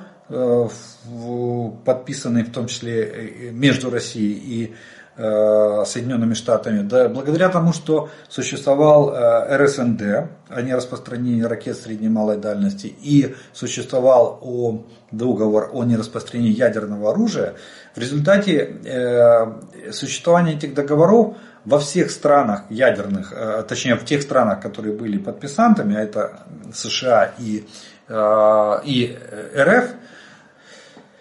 [1.85, 4.75] подписанный в том числе между Россией и
[5.15, 10.01] Соединенными Штатами, да, благодаря тому, что существовал РСНД,
[10.49, 17.55] о нераспространении ракет средней и малой дальности, и существовал о, договор о нераспространении ядерного оружия,
[17.97, 21.35] в результате существования этих договоров
[21.67, 26.43] во всех странах ядерных, э, точнее в тех странах, которые были подписантами, а это
[26.73, 27.67] США и,
[28.07, 29.17] э, и
[29.55, 29.85] РФ,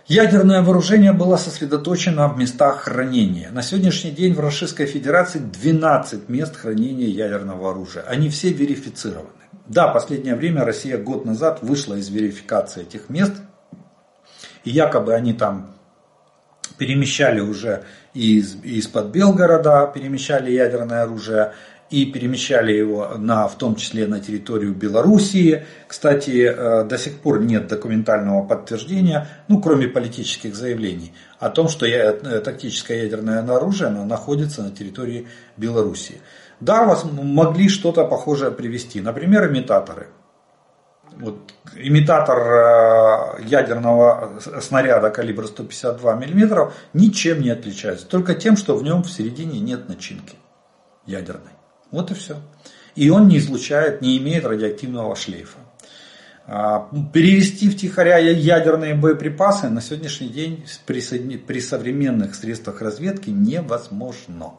[0.09, 3.51] Ядерное вооружение было сосредоточено в местах хранения.
[3.51, 8.05] На сегодняшний день в Российской Федерации 12 мест хранения ядерного оружия.
[8.05, 9.31] Они все верифицированы.
[9.67, 13.33] Да, последнее время Россия год назад вышла из верификации этих мест.
[14.63, 15.76] И якобы они там
[16.79, 21.53] перемещали уже из, из-под Белгорода, перемещали ядерное оружие
[21.91, 25.63] и перемещали его на, в том числе на территорию Белоруссии.
[25.87, 31.87] Кстати, э, до сих пор нет документального подтверждения, ну, кроме политических заявлений, о том, что
[31.87, 36.21] я, э, тактическое ядерное оружие оно находится на территории Белоруссии.
[36.61, 40.09] Да, вас могли что-то похожее привести, например, имитаторы.
[41.19, 48.07] Вот имитатор э, ядерного снаряда калибра 152 мм ничем не отличается.
[48.07, 50.37] Только тем, что в нем в середине нет начинки
[51.07, 51.53] ядерной.
[51.91, 52.37] Вот и все.
[52.95, 55.59] И он не излучает, не имеет радиоактивного шлейфа.
[56.49, 64.55] А, перевести втихаря ядерные боеприпасы на сегодняшний день при современных средствах разведки невозможно.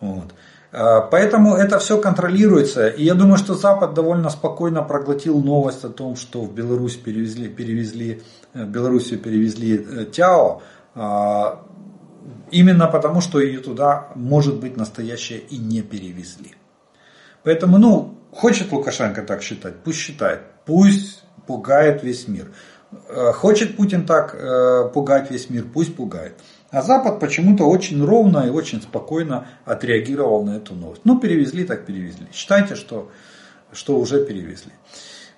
[0.00, 0.34] Вот.
[0.76, 2.88] А, поэтому это все контролируется.
[2.88, 7.48] И я думаю, что Запад довольно спокойно проглотил новость о том, что в Беларусь перевезли,
[7.48, 8.22] перевезли,
[8.54, 10.62] э, в Белоруссию перевезли э, ТЯО.
[10.96, 11.62] А,
[12.50, 16.56] именно потому, что ее туда, может быть, настоящее и не перевезли.
[17.44, 20.40] Поэтому, ну, хочет Лукашенко так считать, пусть считает.
[20.66, 22.48] Пусть пугает весь мир.
[23.08, 24.36] Э, хочет Путин так
[24.92, 26.34] пугать весь мир, пусть пугает.
[26.74, 31.02] А Запад почему-то очень ровно и очень спокойно отреагировал на эту новость.
[31.04, 32.26] Ну, перевезли, так перевезли.
[32.32, 33.12] Считайте, что,
[33.72, 34.72] что уже перевезли.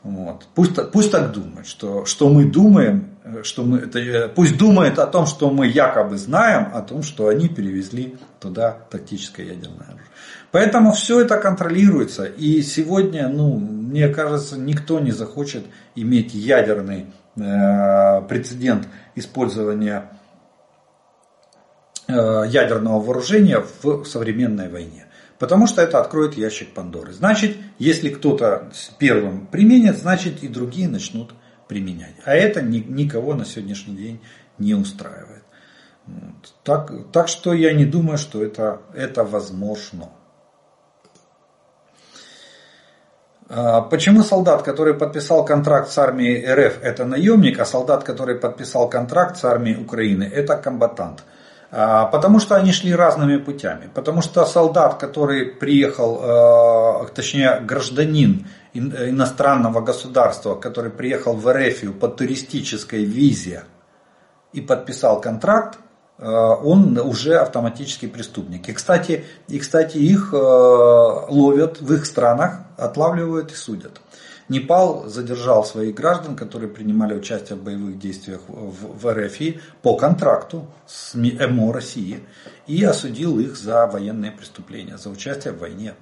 [0.02, 0.46] Вот.
[0.54, 3.10] Пусть, пусть так думает, что, что мы думаем,
[3.42, 7.48] что мы, это, пусть думает о том, что мы якобы знаем, о том, что они
[7.48, 10.08] перевезли туда тактическое ядерное оружие.
[10.52, 12.24] Поэтому все это контролируется.
[12.24, 15.64] И сегодня ну, мне кажется, никто не захочет
[15.96, 17.06] иметь ядерный
[17.36, 20.15] э, прецедент использования э,
[22.08, 25.06] ядерного вооружения в современной войне.
[25.38, 27.12] Потому что это откроет ящик Пандоры.
[27.12, 31.34] Значит, если кто-то первым применит, значит и другие начнут
[31.68, 32.14] применять.
[32.24, 34.20] А это ни, никого на сегодняшний день
[34.58, 35.42] не устраивает.
[36.62, 40.10] Так, так что я не думаю, что это, это возможно.
[43.48, 48.88] А, почему солдат, который подписал контракт с армией РФ, это наемник, а солдат, который подписал
[48.88, 51.24] контракт с армией Украины, это комбатант?
[51.70, 53.90] А, потому что они шли разными путями.
[53.94, 62.08] Потому что солдат, который приехал, а, точнее гражданин иностранного государства, который приехал в Эрефию по
[62.08, 63.64] туристической визе
[64.52, 65.78] и подписал контракт,
[66.18, 68.68] он уже автоматический преступник.
[68.70, 74.00] И кстати, и, кстати их ловят в их странах, отлавливают и судят.
[74.48, 80.66] Непал задержал своих граждан, которые принимали участие в боевых действиях в, в РФ по контракту
[80.86, 82.20] с МО России
[82.66, 85.94] и осудил их за военные преступления, за участие в войне.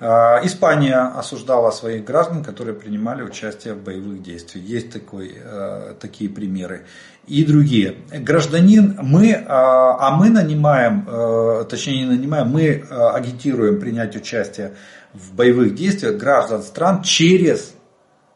[0.00, 4.64] А, Испания осуждала своих граждан, которые принимали участие в боевых действиях.
[4.64, 6.86] Есть такой, э, такие примеры.
[7.26, 7.96] И другие.
[8.12, 14.74] Гражданин, мы, а, а мы нанимаем, э, точнее не нанимаем, мы э, агитируем принять участие
[15.14, 17.74] в боевых действиях граждан стран через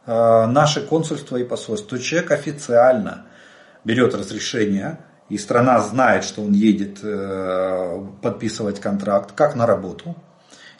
[0.06, 1.96] наши консульства и посольства.
[1.96, 3.26] То человек официально
[3.84, 4.98] берет разрешение,
[5.28, 6.98] и страна знает, что он едет
[8.20, 10.16] подписывать контракт, как на работу,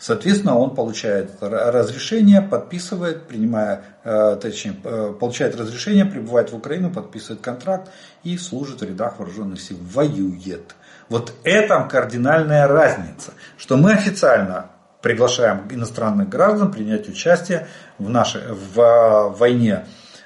[0.03, 7.40] Соответственно, он получает разрешение, подписывает, принимая, э, точнее, э, получает разрешение, прибывает в Украину, подписывает
[7.40, 7.88] контракт
[8.24, 10.74] и служит в рядах вооруженных сил, воюет.
[11.09, 14.72] Вот это кардинальная разница, что мы официально
[15.03, 17.67] приглашаем иностранных граждан принять участие
[17.99, 19.85] в, нашей, в э, войне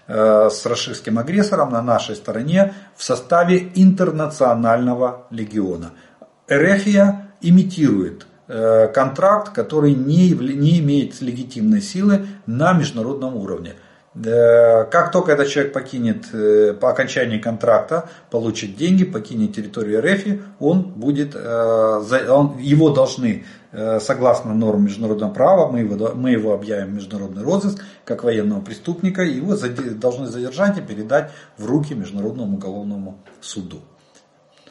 [0.09, 5.91] с российским агрессором на нашей стороне в составе интернационального легиона.
[6.47, 13.75] Эрефия имитирует Э, контракт, который не, не имеет легитимной силы на международном уровне.
[14.15, 20.61] Э, как только этот человек покинет э, по окончании контракта, получит деньги, покинет территорию РФ,
[20.61, 23.45] он будет, он, его должны,
[24.01, 29.23] согласно нормам международного права, мы его, мы его объявим в международный розыск, как военного преступника,
[29.23, 33.81] его должны задержать и передать в руки Международному уголовному суду.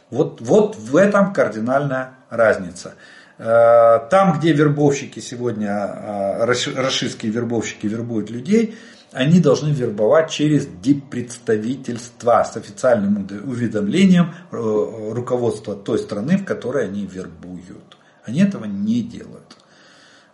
[0.10, 2.94] Вот, вот в этом кардинальная разница.
[3.38, 8.76] Э, там, где вербовщики сегодня, э, расистские вербовщики вербуют людей,
[9.12, 17.06] они должны вербовать через диппредставительства с официальным уведомлением э, руководства той страны, в которой они
[17.06, 17.95] вербуют.
[18.26, 19.56] Они этого не делают.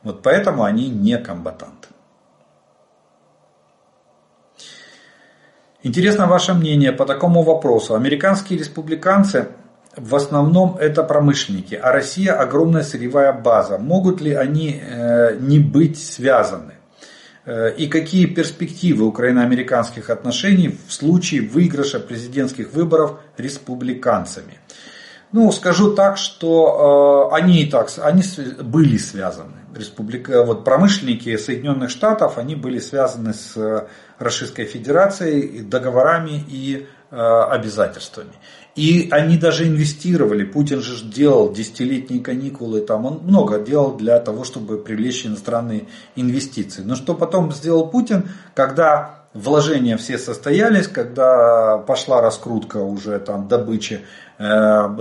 [0.04, 1.90] Вот поэтому они не комбатанты.
[5.84, 7.96] Интересно ваше мнение по такому вопросу.
[7.96, 9.50] Американские республиканцы
[9.96, 13.78] в основном это промышленники, а Россия огромная сырьевая база.
[13.78, 16.76] Могут ли они э, не быть связаны?
[17.46, 24.60] Э, и какие перспективы украино-американских отношений в случае выигрыша президентских выборов республиканцами?
[25.32, 28.24] Ну, скажу так, что э, они и так они
[28.62, 29.54] были связаны.
[29.76, 33.88] Республика, вот промышленники Соединенных Штатов, они были связаны с
[34.20, 38.32] Российской Федерацией договорами и обязательствами.
[38.76, 40.46] И они даже инвестировали.
[40.46, 46.82] Путин же делал десятилетние каникулы, там он много делал для того, чтобы привлечь иностранные инвестиции.
[46.82, 54.02] Но что потом сделал Путин, когда вложения все состоялись, когда пошла раскрутка уже там добычи,
[54.02, 54.31] э,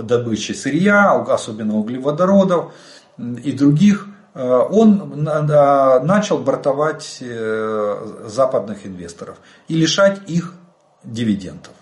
[0.03, 2.73] добычи сырья, особенно углеводородов
[3.17, 9.37] и других, э, он начал бортовать э, западных инвесторов
[9.67, 10.53] и лишать их
[11.03, 11.73] дивидендов.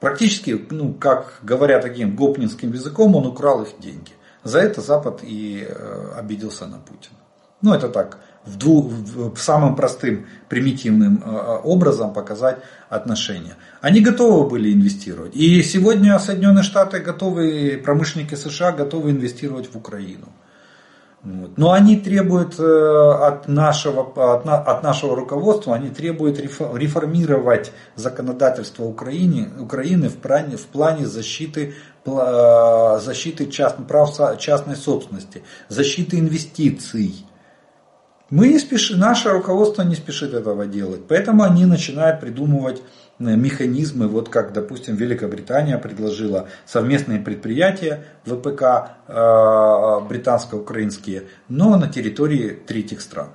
[0.00, 4.12] Практически, ну, как говоря таким гопнинским языком, он украл их деньги.
[4.42, 7.16] За это Запад и э, обиделся на Путина.
[7.62, 12.58] Ну, это так, в дву, в, самым простым, примитивным э, образом показать
[12.88, 13.56] отношения.
[13.80, 15.34] Они готовы были инвестировать.
[15.34, 20.28] И сегодня Соединенные Штаты готовы, промышленники США готовы инвестировать в Украину.
[21.56, 24.02] Но они требуют э, от нашего,
[24.34, 31.74] от, от нашего руководства, они требуют реформировать законодательство Украины, Украины в плане, в плане защиты,
[32.04, 37.24] э, защиты част, прав частной собственности, защиты инвестиций.
[38.30, 42.82] Мы не спешим, наше руководство не спешит этого делать, поэтому они начинают придумывать
[43.20, 48.62] Э, механизмы, вот как, допустим, Великобритания предложила совместные предприятия ВПК
[49.06, 53.28] э, британско-украинские, но на территории третьих стран.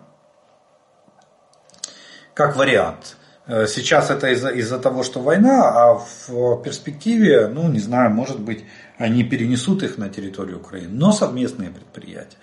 [2.34, 3.18] как вариант.
[3.48, 5.94] Э, сейчас это из-за из того, что война, а
[6.28, 8.66] в перспективе, ну не знаю, может быть,
[8.98, 12.38] они перенесут их на территорию Украины, но совместные предприятия.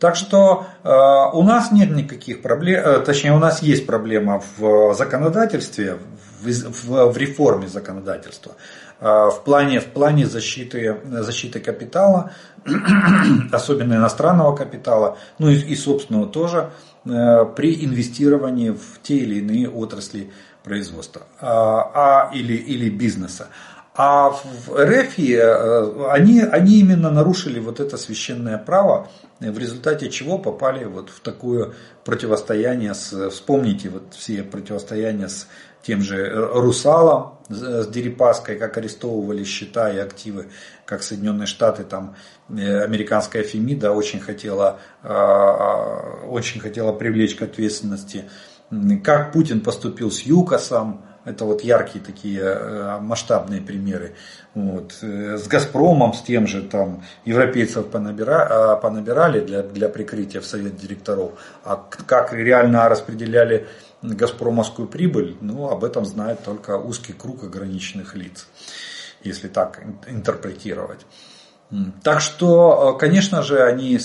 [0.00, 4.94] Так что э, у нас нет никаких проблем, э, точнее у нас есть проблема в
[4.94, 5.98] законодательстве,
[6.40, 8.52] в, в, в реформе законодательства,
[8.98, 12.32] э, в плане, в плане защиты, защиты капитала,
[13.52, 16.70] особенно иностранного капитала, ну и, и собственного тоже,
[17.04, 20.30] э, при инвестировании в те или иные отрасли
[20.62, 23.48] производства а, а, или, или бизнеса.
[24.02, 29.08] А в РФ э, они, они именно нарушили вот это священное право,
[29.40, 35.48] в результате чего попали вот в такое противостояние с, вспомните вот все противостояния с
[35.82, 40.48] тем же Русалом, с Дерипаской, как арестовывали счета и активы,
[40.86, 42.16] как Соединенные Штаты, там
[42.48, 48.30] э, американская Фемида очень хотела, э, очень хотела привлечь к ответственности.
[49.04, 54.14] Как Путин поступил с ЮКОСом, это вот яркие такие э, масштабные примеры.
[54.54, 54.96] Вот.
[55.02, 60.46] Э, с Газпромом, с тем же там европейцев понабира, э, понабирали для, для прикрытия в
[60.46, 61.32] совет директоров.
[61.64, 61.76] А
[62.06, 63.68] как реально распределяли
[64.02, 68.46] газпромовскую прибыль, ну, об этом знает только узкий круг ограниченных лиц,
[69.22, 71.04] если так интерпретировать.
[72.02, 74.00] Так что, конечно же, они,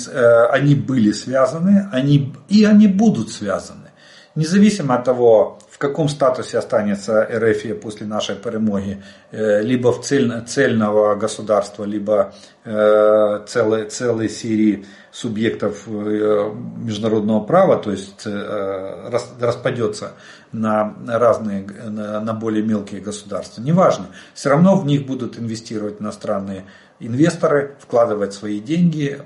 [0.52, 3.90] они были связаны, они, и они будут связаны.
[4.36, 10.32] Независимо от того, в каком статусе останется РФ после нашей перемоги, э, либо в цель,
[10.48, 12.34] цельного государства, либо
[12.64, 20.14] э, целой, целой серии субъектов э, международного права, то есть распадется
[20.54, 23.62] на разные, на более мелкие государства.
[23.62, 26.64] Неважно, все равно в них будут инвестировать иностранные
[27.02, 29.20] инвесторы, вкладывать свои деньги.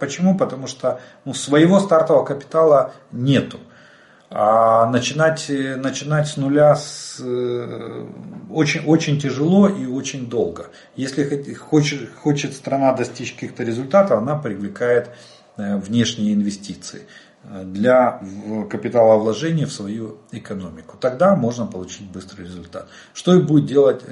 [0.00, 0.36] Почему?
[0.36, 3.58] Потому что ну, своего стартового капитала нету.
[4.28, 8.06] А начинать, начинать с нуля с, э,
[8.50, 10.70] очень, очень тяжело и очень долго.
[10.96, 15.10] Если хочет, хочет страна достичь каких-то результатов, она привлекает
[15.56, 17.02] э, внешние инвестиции
[17.44, 18.20] э, для
[18.68, 20.96] капиталовложения в свою экономику.
[21.00, 22.88] Тогда можно получить быстрый результат.
[23.14, 24.02] Что и будет делать,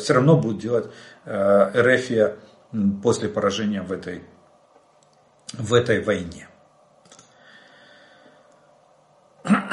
[0.00, 0.86] все равно будет делать
[1.28, 2.34] РФ
[3.04, 4.22] после поражения в этой,
[5.52, 6.49] в этой войне.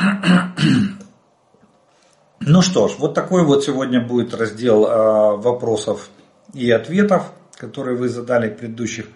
[2.40, 6.10] Ну что ж, вот такой вот сегодня будет раздел а, вопросов
[6.54, 9.08] и ответов, которые вы задали в предыдущих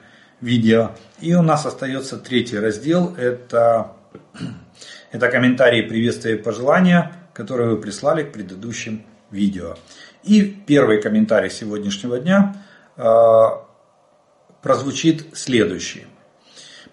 [0.42, 0.92] видео.
[1.22, 3.94] И у нас остается третий раздел, это,
[5.12, 9.76] это комментарии, приветствия и пожелания, которые вы прислали к предыдущим видео.
[10.24, 12.56] И первый комментарий сегодняшнего дня
[12.98, 13.66] а,
[14.62, 16.06] прозвучит следующий.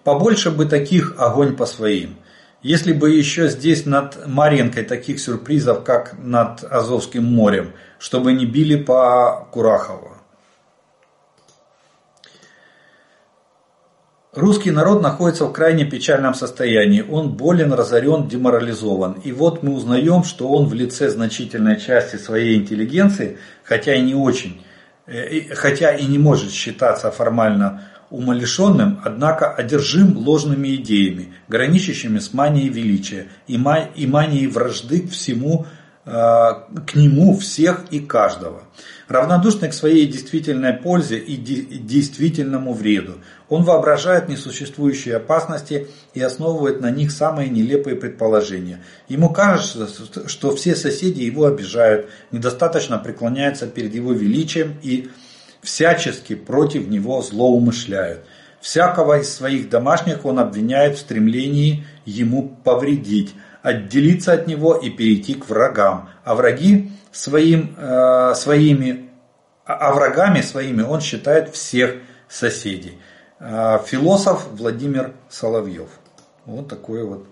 [0.03, 2.15] Побольше бы таких огонь по своим–
[2.61, 8.75] если бы еще здесь над Маренкой таких сюрпризов, как над Азовским морем, чтобы не били
[8.75, 10.13] по Курахову.
[14.33, 17.03] Русский народ находится в крайне печальном состоянии.
[17.09, 19.13] Он болен, разорен, деморализован.
[19.23, 24.13] И вот мы узнаем, что он в лице значительной части своей интеллигенции, хотя и не
[24.13, 24.63] очень,
[25.07, 32.69] э, хотя и не может считаться формально умалишенным, однако одержим ложными идеями, граничащими с манией
[32.69, 35.67] величия и манией вражды к всему,
[36.05, 38.63] э, к нему всех и каждого.
[39.07, 43.17] Равнодушный к своей действительной пользе и действительному вреду,
[43.47, 48.81] он воображает несуществующие опасности и основывает на них самые нелепые предположения.
[49.07, 49.87] Ему кажется,
[50.27, 55.09] что все соседи его обижают, недостаточно преклоняются перед его величием и
[55.61, 58.25] всячески против него злоумышляют.
[58.61, 65.35] Всякого из своих домашних он обвиняет в стремлении ему повредить, отделиться от него и перейти
[65.35, 66.09] к врагам.
[66.23, 69.09] А враги своим, э, своими,
[69.65, 71.95] а, а врагами своими он считает всех
[72.27, 72.97] соседей.
[73.39, 75.89] Э, философ Владимир Соловьев.
[76.45, 77.25] Вот такое вот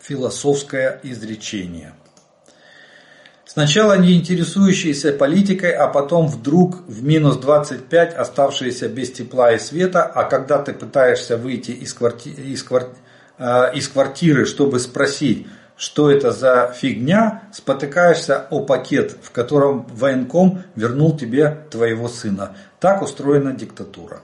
[0.00, 1.94] философское изречение.
[3.52, 10.04] Сначала не интересующиеся политикой, а потом вдруг в минус 25 оставшиеся без тепла и света,
[10.04, 12.30] а когда ты пытаешься выйти из, кварти...
[12.30, 12.90] из, квар...
[13.38, 20.62] э, из квартиры, чтобы спросить, что это за фигня, спотыкаешься о пакет, в котором военком
[20.76, 22.56] вернул тебе твоего сына.
[22.78, 24.20] Так устроена диктатура.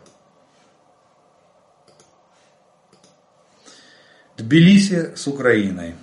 [4.36, 5.96] Тбилиси с Украиной.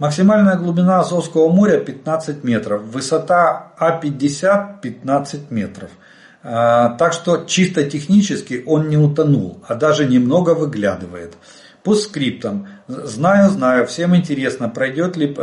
[0.00, 5.90] Максимальная глубина Азовского моря 15 метров, высота А50 15 метров.
[6.42, 11.34] Так что чисто технически он не утонул, а даже немного выглядывает.
[11.82, 12.66] По скриптам.
[12.88, 15.36] Знаю, знаю, всем интересно, пройдет ли,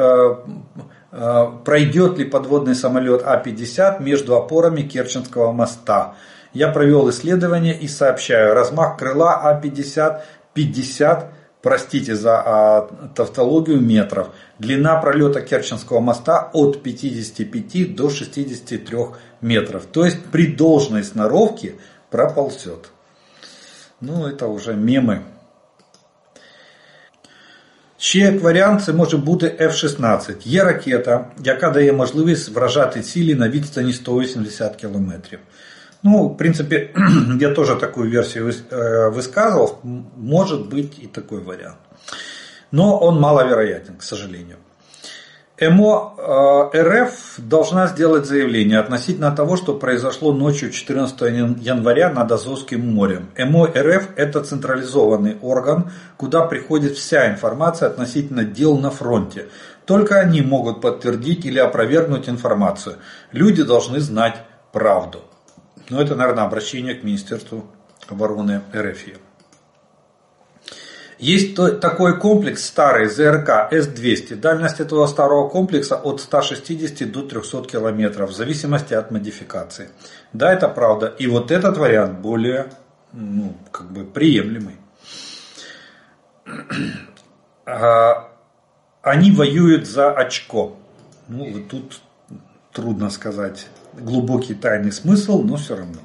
[1.64, 6.16] пройдет ли подводный самолет А-50 между опорами Керченского моста.
[6.54, 10.22] Я провел исследование и сообщаю, размах крыла А-50
[10.56, 11.32] 50
[11.67, 14.29] простите за а, тавтологию, метров.
[14.59, 18.99] Длина пролета Керченского моста от 55 до 63
[19.41, 19.87] метров.
[19.87, 21.75] То есть при должной сноровке
[22.11, 22.91] проползет.
[24.01, 25.23] Ну, это уже мемы.
[28.03, 30.35] Ще як варіант, це може бути F-16.
[30.45, 35.13] Є ракета, яка дає можливість вражати цілі на відстані 180 км.
[36.04, 36.92] Ну, в принципе,
[37.40, 39.80] я тоже такую версию э, высказывал.
[39.84, 41.78] Может быть и такой вариант.
[42.72, 44.58] Но он маловероятен, к сожалению.
[45.60, 51.20] МО э, РФ должна сделать заявление относительно того, что произошло ночью 14
[51.60, 53.32] января над Азовским морем.
[53.36, 59.48] МО РФ это централизованный орган, куда приходит вся информация относительно дел на фронте.
[59.86, 62.98] Только они могут подтвердить или опровергнуть информацию.
[63.32, 65.24] Люди должны знать правду.
[65.90, 67.66] Но это, наверное, обращение к Министерству
[68.08, 69.00] обороны РФ.
[71.20, 74.36] Есть такой комплекс старый ЗРК С-200.
[74.36, 79.90] Дальность этого старого комплекса от 160 до 300 километров в зависимости от модификации.
[80.32, 81.08] Да, это правда.
[81.08, 82.72] И вот этот вариант более
[83.14, 84.76] ну, как бы приемлемый.
[87.66, 88.30] А,
[89.02, 90.78] они воюют за очко.
[91.28, 92.00] Ну, тут
[92.72, 93.68] трудно сказать
[94.00, 96.00] глубокий тайный смысл, но все равно.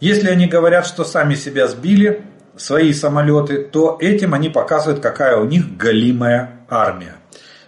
[0.00, 2.24] Если они говорят, что сами себя сбили,
[2.56, 7.16] свои самолеты, то этим они показывают, какая у них галимая армия.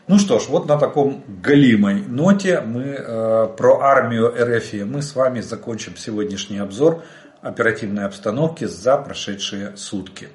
[0.06, 5.14] Ну что ж, вот на таком галимой ноте мы э, про армию РФ мы с
[5.14, 7.02] вами закончим сегодняшний обзор
[7.42, 10.28] оперативной обстановки за прошедшие сутки.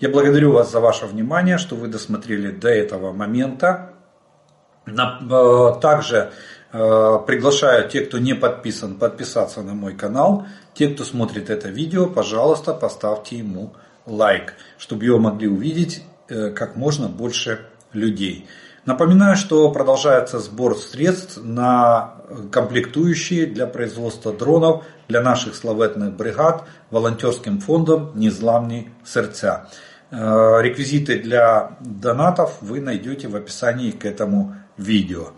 [0.00, 3.90] Я благодарю вас за ваше внимание, что вы досмотрели до этого момента.
[4.86, 6.30] Э, также
[6.70, 10.46] приглашаю тех, кто не подписан, подписаться на мой канал.
[10.74, 13.72] Те, кто смотрит это видео, пожалуйста, поставьте ему
[14.08, 18.46] лайк, чтобы его могли увидеть э, как можно больше людей.
[18.84, 22.14] Напоминаю, что продолжается сбор средств на
[22.50, 29.68] комплектующие для производства дронов для наших славетных бригад волонтерским фондом «Незламні сердца».
[30.10, 35.32] Э, реквизиты для донатов вы найдете в описании к этому видео.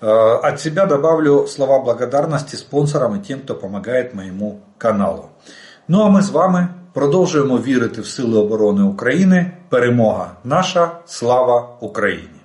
[0.00, 5.24] Э, от себя добавлю слова благодарності спонсорам і тим, хто допомагає моєму каналу.
[5.88, 9.52] Ну а ми з вами продовжуємо вірити в Сили оборони України.
[9.68, 12.37] Перемога наша, слава Україні!